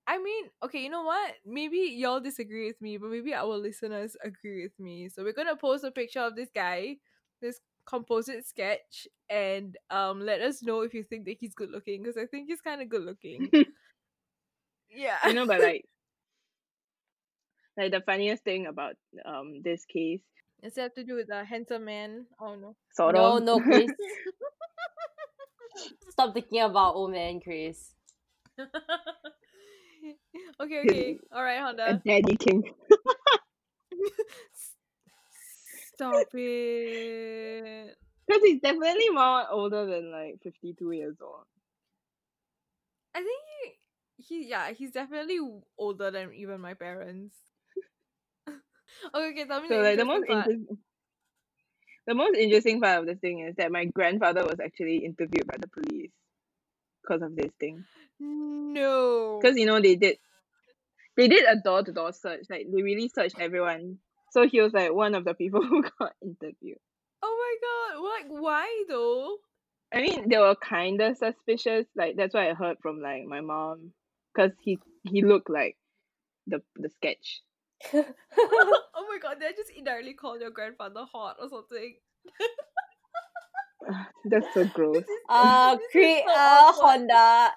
[0.07, 1.35] I mean, okay, you know what?
[1.47, 5.09] Maybe y'all disagree with me, but maybe our listeners agree with me.
[5.09, 6.97] So we're gonna post a picture of this guy,
[7.43, 12.03] this composite sketch, and um, let us know if you think that he's good looking,
[12.03, 13.51] because I think he's kind of good looking.
[14.91, 15.85] yeah, you know, but like,
[17.77, 20.23] like the funniest thing about um this case,
[20.63, 22.27] Does it have to do with a handsome man?
[22.41, 22.75] Oh no.
[22.93, 23.39] sort No, of.
[23.39, 23.91] no, Chris.
[26.11, 27.95] Stop thinking about old man, Chris.
[30.61, 31.19] okay, okay.
[31.33, 31.95] All right, a Honda.
[31.95, 32.63] daddy king.
[35.95, 37.97] Stop it.
[38.27, 41.45] Because he's definitely more older than like 52 years old.
[43.15, 43.77] I think
[44.17, 45.39] he, he yeah, he's definitely
[45.79, 47.35] older than even my parents.
[49.15, 50.49] Okay, okay, tell me So the like the most part.
[50.49, 50.79] interesting,
[52.07, 55.57] the most interesting part of this thing is that my grandfather was actually interviewed by
[55.59, 56.11] the police
[57.03, 57.85] because of this thing.
[58.21, 59.39] No.
[59.41, 60.19] Because you know they did,
[61.17, 62.47] they did a door to door search.
[62.49, 63.99] Like they really searched everyone.
[64.31, 66.79] So he was like one of the people who got interviewed.
[67.23, 69.37] Oh my god, like why though?
[69.93, 71.87] I mean, they were kind of suspicious.
[71.97, 73.93] Like that's what I heard from like my mom,
[74.35, 75.77] because he he looked like
[76.47, 77.43] the the sketch.
[77.95, 81.97] oh my god, they just indirectly call your grandfather hot or something.
[84.25, 84.97] That's so gross.
[84.97, 86.85] This is, Uh, this is Chris, so awkward.
[86.85, 87.51] Honda.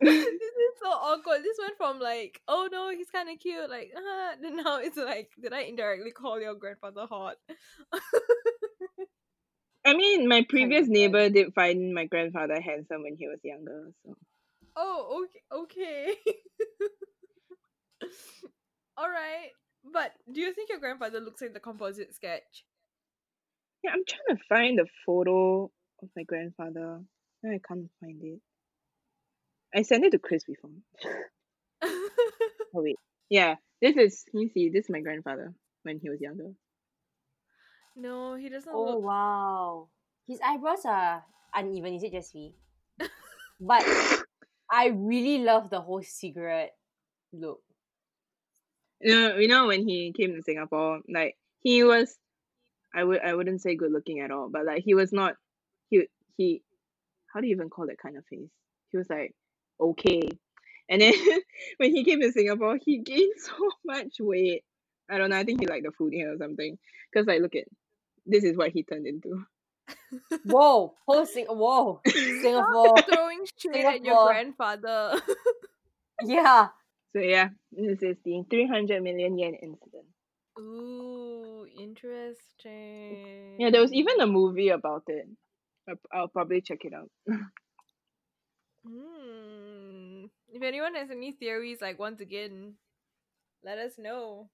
[0.00, 1.42] this is so awkward.
[1.42, 4.96] This went from like, oh no, he's kind of cute, like, ah, then now it's
[4.96, 7.36] like, did I indirectly call your grandfather hot?
[9.86, 13.92] I mean, my previous neighbor did find my grandfather handsome when he was younger.
[14.04, 14.16] So
[14.76, 16.14] oh, okay,
[18.02, 18.48] okay.
[18.96, 19.50] All right,
[19.84, 22.64] but do you think your grandfather looks like the composite sketch?
[23.82, 25.70] yeah, I'm trying to find the photo
[26.02, 27.02] of my grandfather.
[27.42, 28.40] No, I can't find it.
[29.74, 30.70] I sent it to Chris before.
[32.74, 36.52] Oh wait, yeah, this is you see, this is my grandfather when he was younger.
[37.96, 39.02] no, he doesn't Oh look.
[39.02, 39.88] wow.
[40.26, 42.54] His eyebrows are uneven, is it just me?
[43.60, 43.88] But
[44.70, 46.76] I really love the whole cigarette
[47.32, 47.63] look.
[49.04, 52.16] You know, you know when he came to Singapore, like he was,
[52.94, 55.34] I would I wouldn't say good looking at all, but like he was not,
[55.90, 56.62] he he,
[57.32, 58.50] how do you even call that kind of face?
[58.90, 59.34] He was like
[59.80, 60.28] okay,
[60.88, 61.14] And then
[61.78, 64.64] when he came to Singapore, he gained so much weight.
[65.10, 65.36] I don't know.
[65.36, 66.78] I think he liked the food here or something.
[67.14, 67.64] Cause like, look at
[68.26, 69.44] this is what he turned into.
[70.44, 72.96] Whoa, whole Sing- whoa, Singapore.
[73.08, 75.20] Throwing shade at your grandfather.
[76.24, 76.68] yeah.
[77.14, 80.06] So yeah, this is the 300 million yen incident.
[80.58, 83.16] Ooh, interesting.
[83.58, 85.26] Yeah, there was even a movie about it.
[85.88, 87.10] I'll, I'll probably check it out.
[88.86, 90.26] Hmm.
[90.48, 92.74] If anyone has any theories, like once again,
[93.62, 94.50] let us know.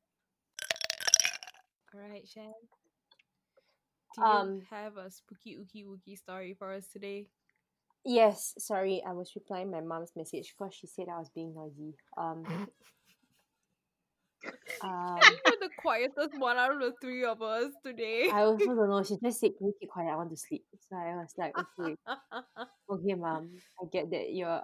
[1.94, 2.53] All right, Shan.
[4.14, 7.29] Do you Um, have a spooky ookie wookie story for us today?
[8.05, 11.95] Yes, sorry, I was replying my mom's message because she said I was being noisy.
[12.17, 12.45] Um,
[14.83, 18.31] um You're the quietest one out of the three of us today.
[18.33, 19.03] I also don't know.
[19.03, 20.11] She just said, "Can you keep quiet?
[20.13, 21.97] I want to sleep." So I was like, "Okay,
[22.91, 23.51] okay, mom.
[23.81, 24.63] I get that you're."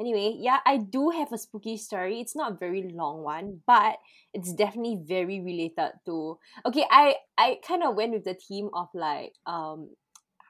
[0.00, 2.20] Anyway, yeah, I do have a spooky story.
[2.20, 3.96] It's not a very long one, but
[4.32, 6.38] it's definitely very related to.
[6.66, 9.90] Okay, I I kind of went with the theme of like um,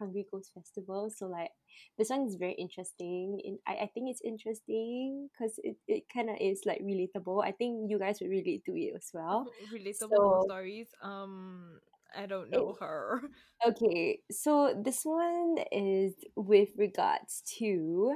[0.00, 1.10] Hungry Ghost Festival.
[1.14, 1.50] So like
[1.98, 3.38] this one is very interesting.
[3.44, 7.44] In I, I think it's interesting because it, it kind of is like relatable.
[7.44, 9.46] I think you guys would relate to it as well.
[9.74, 10.88] Relatable So- stories.
[11.02, 11.78] Um,
[12.16, 13.22] I don't know her.
[13.66, 18.14] Okay, so this one is with regards to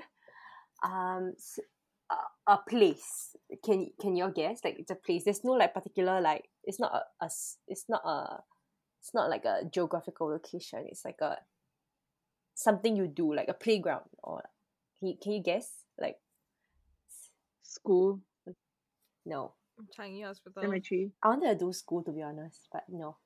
[0.83, 1.35] um
[2.11, 3.37] a, a place.
[3.65, 4.61] Can can you guess?
[4.65, 5.25] Like it's a place.
[5.25, 7.29] There's no like particular like it's not a, a
[7.69, 8.43] it's not a
[9.01, 10.87] it's not like a geographical location.
[10.89, 11.37] It's like a
[12.55, 14.43] something you do like a playground or
[14.99, 15.69] can you, can you guess?
[16.01, 16.17] Like
[17.63, 18.21] School,
[19.27, 19.53] no.
[19.99, 20.63] Changi Hospital.
[20.63, 23.17] cemetery, I wanted to do school to be honest, but no.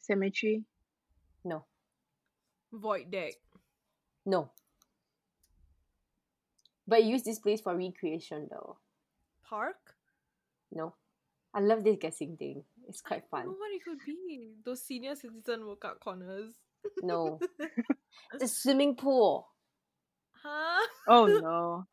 [0.00, 0.64] cemetery.
[1.44, 1.64] No.
[2.72, 3.34] Void deck.
[4.26, 4.50] No.
[6.86, 8.78] But use this place for recreation though.
[9.48, 9.94] Park.
[10.72, 10.94] No.
[11.54, 12.64] I love this guessing thing.
[12.88, 13.46] It's quite I don't fun.
[13.46, 14.50] know what it could be.
[14.64, 16.54] Those senior citizen workout corners.
[17.02, 17.40] No.
[18.32, 19.48] It's a swimming pool.
[20.42, 20.86] huh?
[21.08, 21.86] Oh no.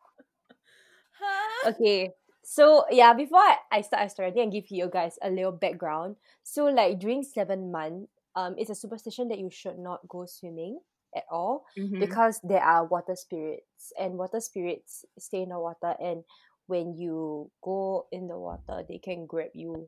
[1.20, 1.70] Huh?
[1.72, 2.12] Okay.
[2.44, 5.30] So yeah, before I, I start I story, I think I give you guys a
[5.30, 6.16] little background.
[6.44, 10.80] So like during seven month, um, it's a superstition that you should not go swimming
[11.16, 12.00] at all Mhm.
[12.00, 16.24] because there are water spirits and water spirits stay in the water and
[16.68, 19.88] when you go in the water they can grab you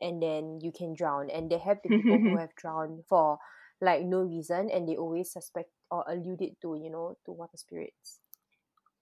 [0.00, 3.38] and then you can drown and there have been people who have drowned for
[3.80, 7.56] like no reason and they always suspect or allude it to you know to water
[7.56, 8.20] spirits.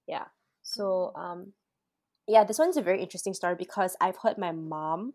[0.06, 0.26] Yeah.
[0.62, 1.52] So um
[2.26, 5.12] yeah this one's a very interesting story because i've heard my mom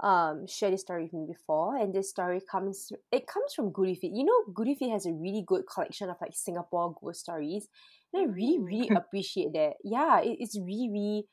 [0.00, 3.94] um share this story with me before and this story comes it comes from Goody
[3.94, 7.68] Feed you know Goody Feed has a really good collection of like singapore ghost stories
[8.12, 9.74] and i really really appreciate that.
[9.84, 11.24] Yeah it, it's really really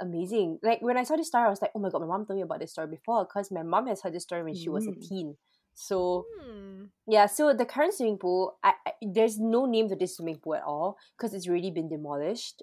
[0.00, 0.58] amazing.
[0.62, 2.38] Like when i saw this story i was like oh my god my mom told
[2.38, 4.86] me about this story before because my mom has heard this story when she was
[4.88, 5.08] a Mm.
[5.08, 5.36] teen
[5.76, 6.86] so Hmm.
[7.06, 10.56] yeah, so the current swimming pool, I, I there's no name to this swimming pool
[10.56, 12.62] at all because it's already been demolished.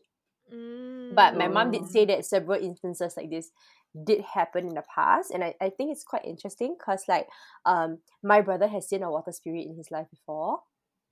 [1.13, 1.87] But my mom did Oh.
[1.87, 3.51] say that several instances like this
[3.93, 7.27] did happen in the past, and I, I think it's quite interesting because like
[7.65, 10.61] um my brother has seen a water spirit in his life before,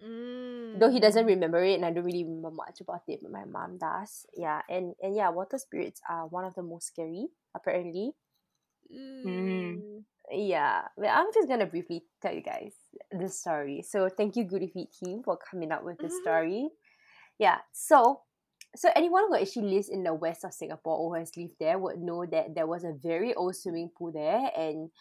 [0.01, 0.79] Mm.
[0.79, 3.45] though he doesn't remember it, and I don't really remember much about it, but my
[3.45, 4.25] mom does.
[4.33, 8.13] Yeah, and and yeah, water spirits are one of the most scary apparently.
[8.91, 10.03] Ooh.
[10.31, 12.73] Yeah, but I'm just gonna briefly tell you guys
[13.11, 13.81] the story.
[13.81, 16.21] So thank you, Goody Feed team, for coming up with this Mhm.
[16.21, 16.69] story.
[17.39, 18.23] Yeah, so
[18.75, 21.99] so anyone who actually lives in the west of Singapore or has lived there would
[22.01, 24.91] know that there was a very old swimming pool there, and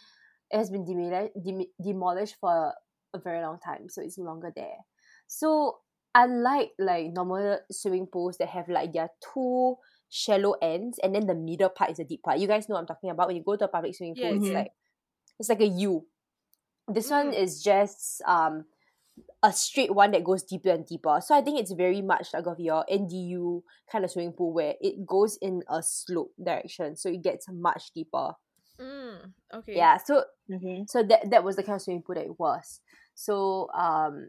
[0.50, 2.74] it has been demoli- dem- demolished for
[3.14, 4.78] a very long time, so it's no longer there.
[5.26, 5.78] So
[6.14, 9.76] unlike like normal swimming pools that have like their two
[10.10, 12.38] shallow ends and then the middle part is a deep part.
[12.38, 13.28] You guys know what I'm talking about.
[13.28, 14.42] When you go to a public swimming pool, Yes.
[14.42, 14.54] it's Mhm.
[14.54, 14.72] like
[15.38, 16.06] it's like a U.
[16.88, 17.34] This one Mm.
[17.38, 18.64] is just um
[19.42, 21.20] a straight one that goes deeper and deeper.
[21.24, 24.74] So I think it's very much like of your NDU kind of swimming pool where
[24.80, 28.34] it goes in a slope direction, so it gets much deeper.
[28.78, 29.32] Mm.
[29.54, 29.76] Okay.
[29.76, 29.96] Yeah.
[29.98, 30.84] So Okay.
[30.88, 32.80] so that that was the kind of swimming pool that it was.
[33.14, 34.28] So um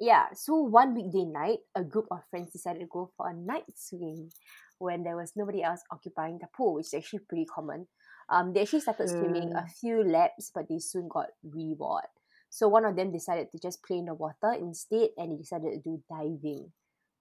[0.00, 3.64] yeah, so one weekday night, a group of friends decided to go for a night
[3.76, 4.30] swim
[4.82, 7.86] when there was nobody else occupying the pool, which is actually pretty common.
[8.28, 9.70] Um, they actually started swimming a Mm.
[9.80, 12.10] few laps, but they soon got bored.
[12.50, 15.72] So one of them decided to just play in the water instead, and he decided
[15.72, 16.72] to do diving.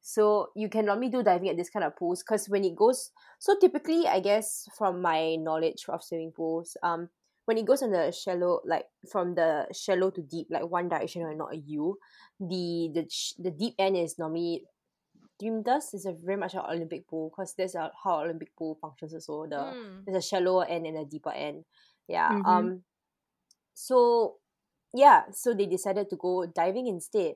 [0.02, 3.12] So you can normally do diving at this kind of pools because when it goes,
[3.40, 7.10] so typically, I guess from my knowledge of swimming pools, um,
[7.46, 11.22] when it goes on the shallow, like from the shallow to deep, like one direction
[11.24, 11.98] or not a U,
[12.40, 13.08] the the
[13.40, 14.66] the deep end is normally
[15.42, 18.78] three meters is a very much an Olympic pool because that's a, how Olympic pool
[18.80, 19.50] functions also.
[19.50, 20.06] The Mm.
[20.06, 21.66] there's a shallower end and a deeper end.
[22.08, 22.30] Yeah.
[22.30, 22.46] Mhm.
[22.46, 22.84] Um.
[23.74, 24.38] So,
[24.94, 25.26] yeah.
[25.34, 27.36] So they decided to go diving instead,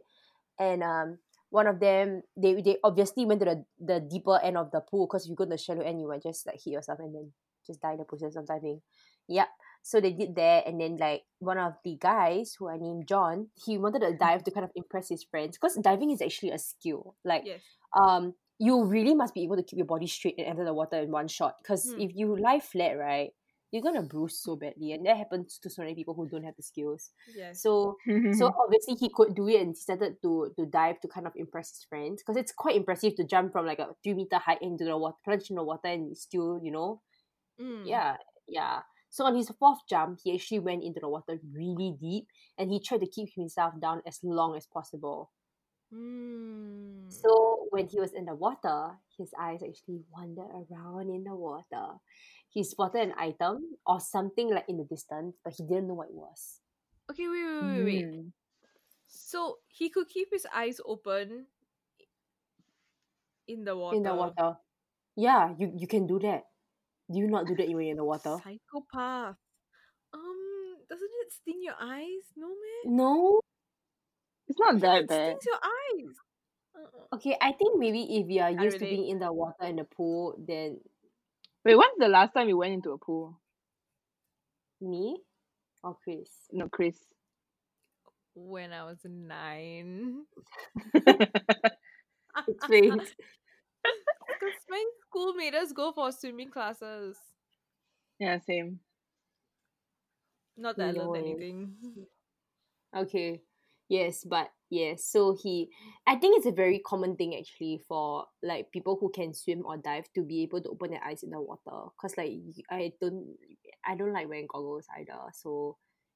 [0.60, 1.18] and um,
[1.50, 5.08] one of them they they obviously went to the the deeper end of the pool
[5.08, 7.16] because if you go to the shallow end, you might just like hit yourself and
[7.16, 7.32] then
[7.66, 8.82] just die in the process of diving.
[9.28, 9.50] Yep.
[9.86, 13.50] So they did that, and then like one of the guys who I named John,
[13.54, 16.58] he wanted to dive to kind of impress his friends because diving is actually a
[16.58, 17.14] skill.
[17.24, 17.62] Like Yes.
[17.94, 20.98] um you really must be able to keep your body straight and enter the water
[20.98, 22.02] in one shot because Hmm.
[22.02, 23.32] if you lie flat right
[23.72, 26.56] you're gonna bruise so badly and that happens to so many people who don't have
[26.56, 27.62] the skills Yes.
[27.62, 27.98] so
[28.32, 31.34] so obviously he could do it and he started to to dive to kind of
[31.36, 34.62] impress his friends because it's quite impressive to jump from like a three meter height
[34.62, 37.02] into the water plunge in the water and still you know
[37.60, 37.88] Mm.
[37.88, 38.18] yeah
[38.48, 38.82] yeah
[39.16, 42.84] so on his fourth jump he actually went into the water really deep and he
[42.84, 45.32] tried to keep himself down as long as possible
[45.94, 47.08] Mm.
[47.08, 52.02] so when he was in the water, his eyes actually wandered around in the water.
[52.50, 56.10] He spotted an item or something like in the distance, but he didn't know what
[56.10, 56.60] it was.
[57.12, 58.06] okay, wait, wait, wait, wait.
[58.12, 58.32] Mm.
[59.08, 61.46] So he could keep his eyes open
[63.48, 63.96] in the water.
[63.96, 64.58] In the water.
[65.16, 66.50] Yeah, you, you can do that.
[67.12, 68.38] Do you not do that when you're in the water?
[68.44, 69.36] Psychopath.
[70.14, 72.24] Um, doesn't it sting your eyes?
[72.36, 72.96] No, man.
[72.98, 73.40] No.
[74.48, 75.38] It's not that It bad.
[75.38, 76.16] stings your eyes.
[76.78, 77.16] Uh-uh.
[77.16, 79.78] Okay, I think maybe if you are I used to being in the water in
[79.78, 80.80] the pool, then
[81.64, 83.40] Wait, when's the last time you went into a pool?
[84.82, 85.18] me
[85.84, 86.30] or Chris.
[86.52, 86.98] No, Chris.
[88.36, 90.26] When I was nine.
[92.48, 93.02] Explain.
[94.40, 97.18] Because my school made us go for swimming classes.
[98.20, 98.80] yeah, same.
[100.58, 101.74] Not that I learned anything.
[102.96, 103.42] Okay.
[103.90, 105.04] Yes, but yes.
[105.04, 105.70] So he,
[106.08, 109.76] I think it's a very common thing actually for like people who can swim or
[109.76, 111.90] dive to be able to open their eyes in the water.
[112.00, 112.32] Cause like
[112.72, 113.36] I don't,
[113.86, 115.20] I don't like wearing goggles either.
[115.34, 115.76] So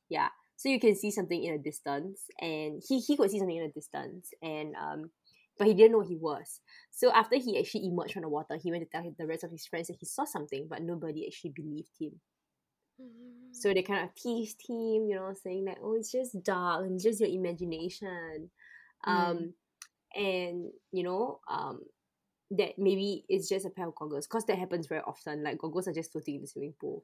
[0.10, 0.30] yeah.
[0.56, 3.64] So you can see something in a distance, and he he could see something in
[3.64, 5.10] a distance, and um,
[5.60, 6.62] but he didn't know he was.
[6.90, 9.52] So after he actually emerged from the water, he went to tell the rest of
[9.52, 12.20] his friends that he saw something, but nobody actually believed him.
[13.52, 16.96] So they kind of teased him, you know, saying that, "Oh, it's just dark, and
[16.96, 18.50] it's just your imagination,"
[19.04, 19.54] um,
[20.16, 21.82] and you know, um,
[22.52, 25.44] that maybe it's just a pair of goggles, because that happens very often.
[25.44, 27.04] Like goggles are just floating in the swimming pool,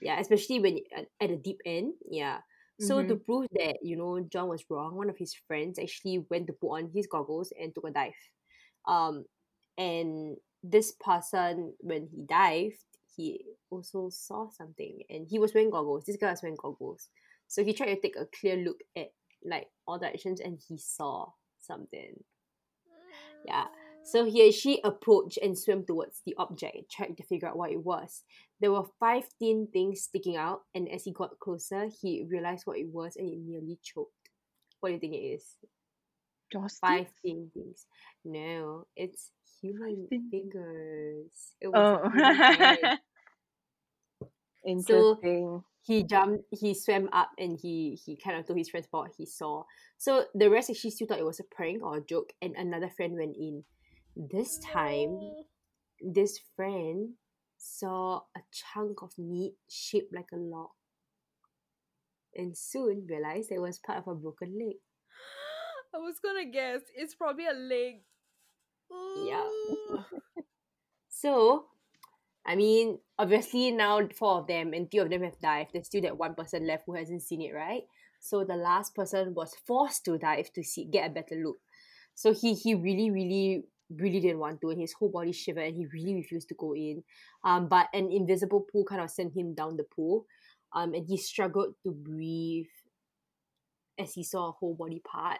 [0.00, 2.38] yeah, especially when at, at the deep end, yeah.
[2.80, 6.46] So to prove that you know John was wrong, one of his friends actually went
[6.46, 8.12] to put on his goggles and took a dive,
[8.86, 9.24] um,
[9.76, 12.84] and this person when he dived,
[13.16, 16.04] he also saw something, and he was wearing goggles.
[16.04, 17.08] This guy was wearing goggles,
[17.48, 19.08] so he tried to take a clear look at
[19.44, 22.14] like all directions, and he saw something.
[23.44, 23.66] Yeah.
[24.04, 27.72] So he actually approached and swam towards the object and tried to figure out what
[27.72, 28.22] it was.
[28.60, 32.78] There were five thin things sticking out, and as he got closer, he realized what
[32.78, 34.12] it was and it nearly choked.
[34.80, 35.56] What do you think it is?
[36.52, 37.86] Joss Five thin things.
[38.24, 39.30] No, it's
[39.60, 41.52] human thin- fingers.
[41.60, 42.10] It was Oh.
[42.18, 42.98] a
[44.86, 49.04] So he jumped he swam up and he he kind of told his friends about
[49.04, 49.62] what he saw
[49.96, 52.90] so the rest actually still thought it was a prank or a joke and another
[52.90, 53.64] friend went in
[54.14, 55.18] this time
[56.02, 57.10] this friend
[57.58, 60.70] saw a chunk of meat shaped like a log
[62.34, 64.76] and soon realized it was part of a broken leg
[65.94, 68.02] I was gonna guess it's probably a leg.
[69.26, 69.48] Yeah.
[71.18, 71.64] So,
[72.46, 75.66] I mean, obviously now four of them and three of them have died.
[75.72, 77.82] There's still that one person left who hasn't seen it, right?
[78.20, 81.58] So the last person was forced to dive to see get a better look.
[82.14, 83.64] So he he really really
[83.96, 86.74] really didn't want to, and his whole body shivered, and he really refused to go
[86.74, 87.02] in.
[87.44, 90.26] Um, but an invisible pool kind of sent him down the pool,
[90.74, 92.66] um, and he struggled to breathe
[93.98, 95.38] as he saw a whole body part.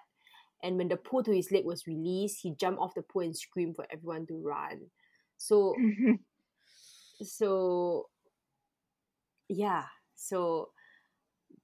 [0.63, 3.37] And when the pull to his leg was released, he jumped off the pool and
[3.37, 4.81] screamed for everyone to run.
[5.37, 5.77] So
[7.23, 8.09] so
[9.49, 9.85] yeah
[10.15, 10.71] so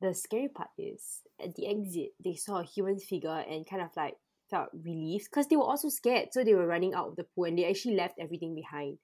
[0.01, 3.91] the scary part is at the exit they saw a human figure and kind of
[3.97, 4.17] like
[4.55, 7.45] felt relieved because they were also scared so they were running out of the pool
[7.45, 8.99] and they actually left everything behind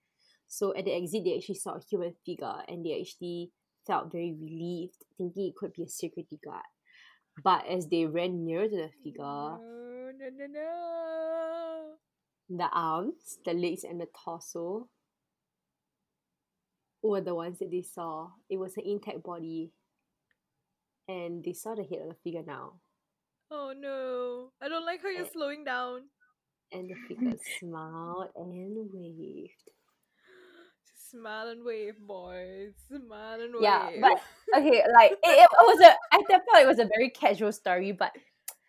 [0.47, 3.51] so at the exit they actually saw a human figure and they actually
[3.87, 6.71] felt very relieved thinking it could be a security guard
[7.43, 11.95] but as they ran near to the figure No, no, no, no.
[12.51, 14.89] the arms, the legs, and the torso
[17.03, 18.29] were the ones that they saw.
[18.51, 19.73] It was an intact body.
[21.09, 22.75] And they saw the head of the figure now.
[23.51, 24.53] Oh no.
[24.61, 25.27] I don't like how you're Eh.
[25.27, 26.11] slowing down.
[26.73, 29.71] And the figure smiled and waved.
[31.11, 32.75] Smile and wave, boys.
[32.89, 33.59] Smile and wave.
[33.59, 34.13] Yeah, but
[34.57, 37.93] okay, like it, it was a at that point it was a very casual story,
[37.93, 38.13] but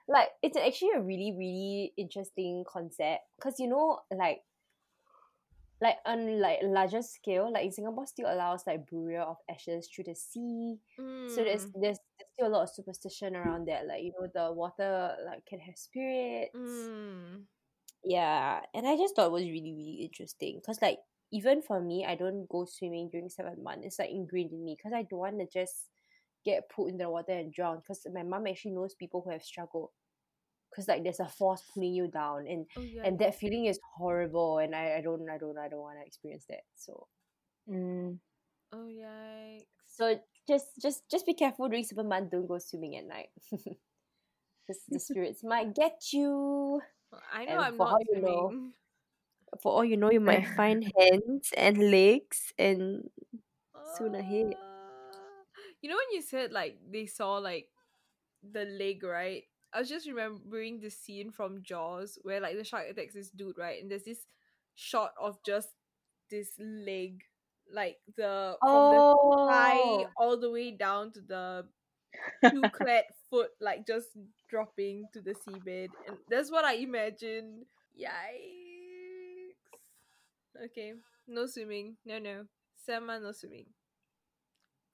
[0.08, 4.44] like it's actually a really really interesting concept because you know like
[5.82, 10.06] like on like larger scale, like in Singapore still allows like burial of ashes through
[10.06, 10.78] the sea.
[11.28, 12.00] So Mm, there's there's
[12.34, 15.78] still a lot of superstition around that, like you know the water like can have
[15.78, 16.54] spirits.
[16.56, 17.46] mm.
[18.04, 21.00] Yeah, and I just thought it was really really interesting because like
[21.32, 23.86] even for me, I don't go swimming during seven months.
[23.86, 25.90] It's like ingrained in me because I don't want to just
[26.46, 27.78] get put in the water and drown.
[27.78, 29.92] Because my mom actually knows people who have struggled.
[30.72, 33.04] Because like there's a force pulling you down, and Oh yeah.
[33.06, 36.06] and that feeling is horrible, and I, I don't I don't I don't want to
[36.08, 36.62] experience that.
[36.76, 37.08] So
[37.70, 38.20] Mm.
[38.74, 39.68] oh yikes.
[39.88, 42.32] so just just just be careful during month.
[42.32, 43.30] Don't go swimming at night.
[44.68, 46.82] Because the spirits might get you.
[47.12, 48.72] Well, I know And I'm not you know.
[49.62, 53.10] For all you know, you might find hands and legs and
[53.98, 54.54] soon ahead.
[54.54, 55.18] Uh,
[55.82, 57.68] you know when you said like they saw like
[58.44, 59.44] the leg, right?
[59.74, 63.58] I was just remembering the scene from Jaws where like the shark attacks this dude,
[63.58, 63.82] right?
[63.82, 64.26] And there's this
[64.76, 65.70] shot of just
[66.30, 67.24] this leg,
[67.74, 71.66] like the from the thigh Oh, all the way down to the
[72.50, 74.10] two clad foot, like just
[74.50, 77.66] dropping to the seabed, and that's what I imagine.
[78.00, 79.56] Yikes!
[80.66, 80.94] Okay,
[81.28, 81.98] no swimming.
[82.06, 82.46] No, no.
[82.86, 83.66] Selma, no swimming.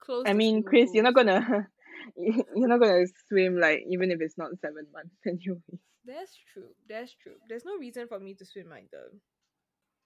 [0.00, 0.24] Close.
[0.26, 1.68] I mean, swimming Chris, you're not gonna
[2.16, 5.60] you're not gonna swim like even if it's not seven months anyway.
[6.06, 6.70] That's true.
[6.88, 7.34] That's true.
[7.48, 9.12] There's no reason for me to swim either.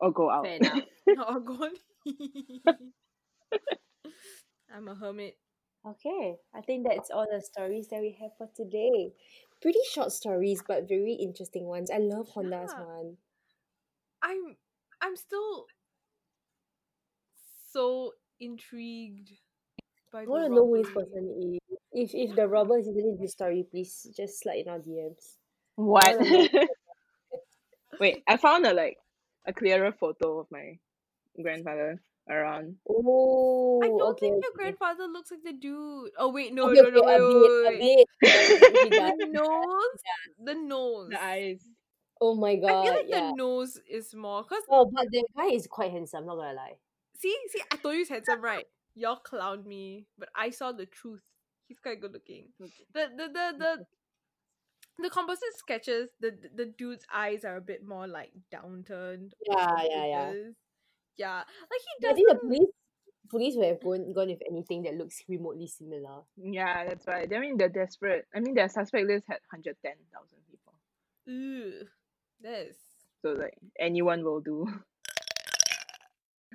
[0.01, 0.45] Or go out.
[0.45, 0.83] fair enough.
[1.18, 1.70] oh god.
[4.75, 5.37] I'm a hermit.
[5.87, 9.13] Okay, I think that's all the stories that we have for today.
[9.61, 11.91] Pretty short stories, but very interesting ones.
[11.91, 12.85] I love Honda's Yeah.
[12.85, 13.17] one.
[14.23, 14.57] I'm
[15.01, 15.67] I'm still
[17.73, 19.31] so intrigued
[20.13, 21.79] by I the want to know who this person is.
[21.93, 25.37] If if the robber is in this story, please just slide in our DMs.
[25.77, 26.05] What?
[26.05, 26.67] I wanna know.
[28.01, 28.99] Wait, I found a like
[29.47, 30.79] a clearer photo of my
[31.41, 32.76] grandfather around.
[32.89, 36.11] Oh, I don't okay, think your grandfather looks like the dude.
[36.18, 38.68] Oh wait, no, Okay, no, okay, no, a wait, bit, wait, a wait, bit.
[38.72, 38.91] He wait.
[38.91, 39.99] does, he the nose,
[40.45, 41.09] the nose.
[41.11, 41.62] The eyes.
[42.20, 42.70] Oh my god!
[42.70, 43.20] I feel like yeah.
[43.20, 46.26] the nose is more cause Oh, but the guy is quite handsome.
[46.26, 46.74] Not gonna lie.
[47.18, 48.64] see, see, I told you he's handsome, right?
[48.95, 51.22] Y'all clowned me, but I saw the truth.
[51.66, 52.49] He's quite good looking.
[52.61, 53.87] The the the the
[55.03, 59.33] the composite sketches, the the the dude's eyes are a bit more like downturned.
[59.49, 60.33] Yeah, yeah, yeah.
[61.17, 61.39] Because- Yeah,
[61.71, 62.49] like he But I think the doesn't.
[62.49, 62.71] police
[63.31, 66.23] police would have gone gone with anything that looks remotely similar.
[66.37, 67.33] Yeah, that's right.
[67.33, 68.27] I mean, they're desperate.
[68.35, 70.75] I mean, their suspect list had hundred ten thousand people.
[71.29, 71.87] Ugh,
[72.41, 72.77] this.
[73.23, 74.67] So like anyone will do.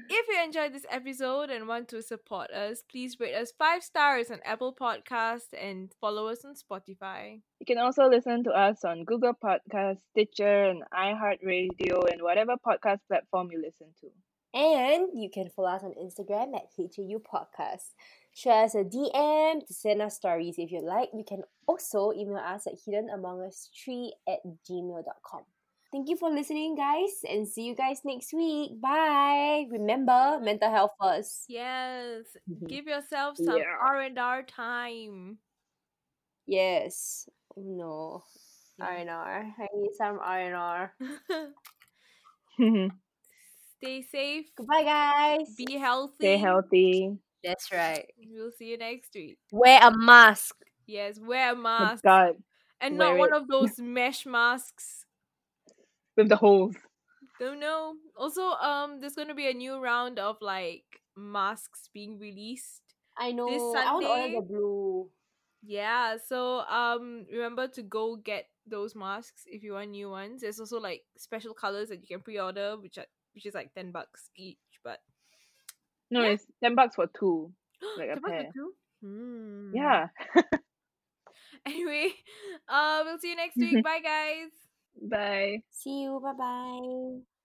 [0.09, 4.29] If you enjoyed this episode and want to support us, please rate us five stars
[4.29, 7.41] on Apple Podcast and follow us on Spotify.
[7.59, 12.99] You can also listen to us on Google Podcasts, Stitcher, and iHeartRadio, and whatever podcast
[13.07, 14.07] platform you listen to.
[14.53, 17.93] And you can follow us on Instagram at HAU Podcast.
[18.33, 21.09] Share us a DM to send us stories if you like.
[21.13, 24.39] You can also email us at hiddenamongus3 at
[24.69, 25.41] gmail.com.
[25.91, 28.79] Thank you for listening, guys, and see you guys next week.
[28.81, 29.65] Bye.
[29.71, 31.45] Remember, mental health first.
[31.47, 32.67] Yes, Mhm.
[32.67, 33.75] give yourself some Yeah.
[33.79, 35.39] R and R time.
[36.45, 37.27] Yes.
[37.55, 38.23] Oh, no.
[38.79, 39.55] R&R.
[39.57, 40.93] I need some R&R.
[43.77, 44.45] Stay safe.
[44.57, 45.55] Goodbye, guys.
[45.55, 46.15] Be healthy.
[46.19, 47.17] Stay healthy.
[47.43, 48.05] That's right.
[48.17, 49.37] We'll see you next week.
[49.51, 50.55] Wear a mask.
[50.85, 52.35] Yes, wear a Oh mask God,
[52.81, 55.05] and not wear one of those mesh masks.
[56.15, 56.75] with the holes.
[57.39, 57.95] Don't know.
[58.15, 60.83] Also, um, there's gonna be a new round of like
[61.15, 62.81] masks being released.
[63.17, 63.47] I know.
[63.49, 63.87] This Sunday.
[63.87, 65.09] I want to order the blue.
[65.63, 70.41] Yeah, so um remember to go get those masks if you want new ones.
[70.41, 73.05] There's also like special colors that you can pre-order which are
[73.37, 74.99] which is like 10 bucks each, but
[76.09, 76.29] No, Yeah.
[76.33, 77.53] it's ten bucks for two.
[77.97, 78.51] Like a 10 bucks for pair.
[79.01, 79.71] Hmm.
[79.75, 80.07] Yeah.
[81.65, 82.13] Anyway,
[82.69, 83.83] uh we'll see you next week.
[83.83, 84.51] Bye guys.
[85.01, 85.63] Bye.
[85.71, 86.19] See you.
[86.23, 87.36] Bye bye.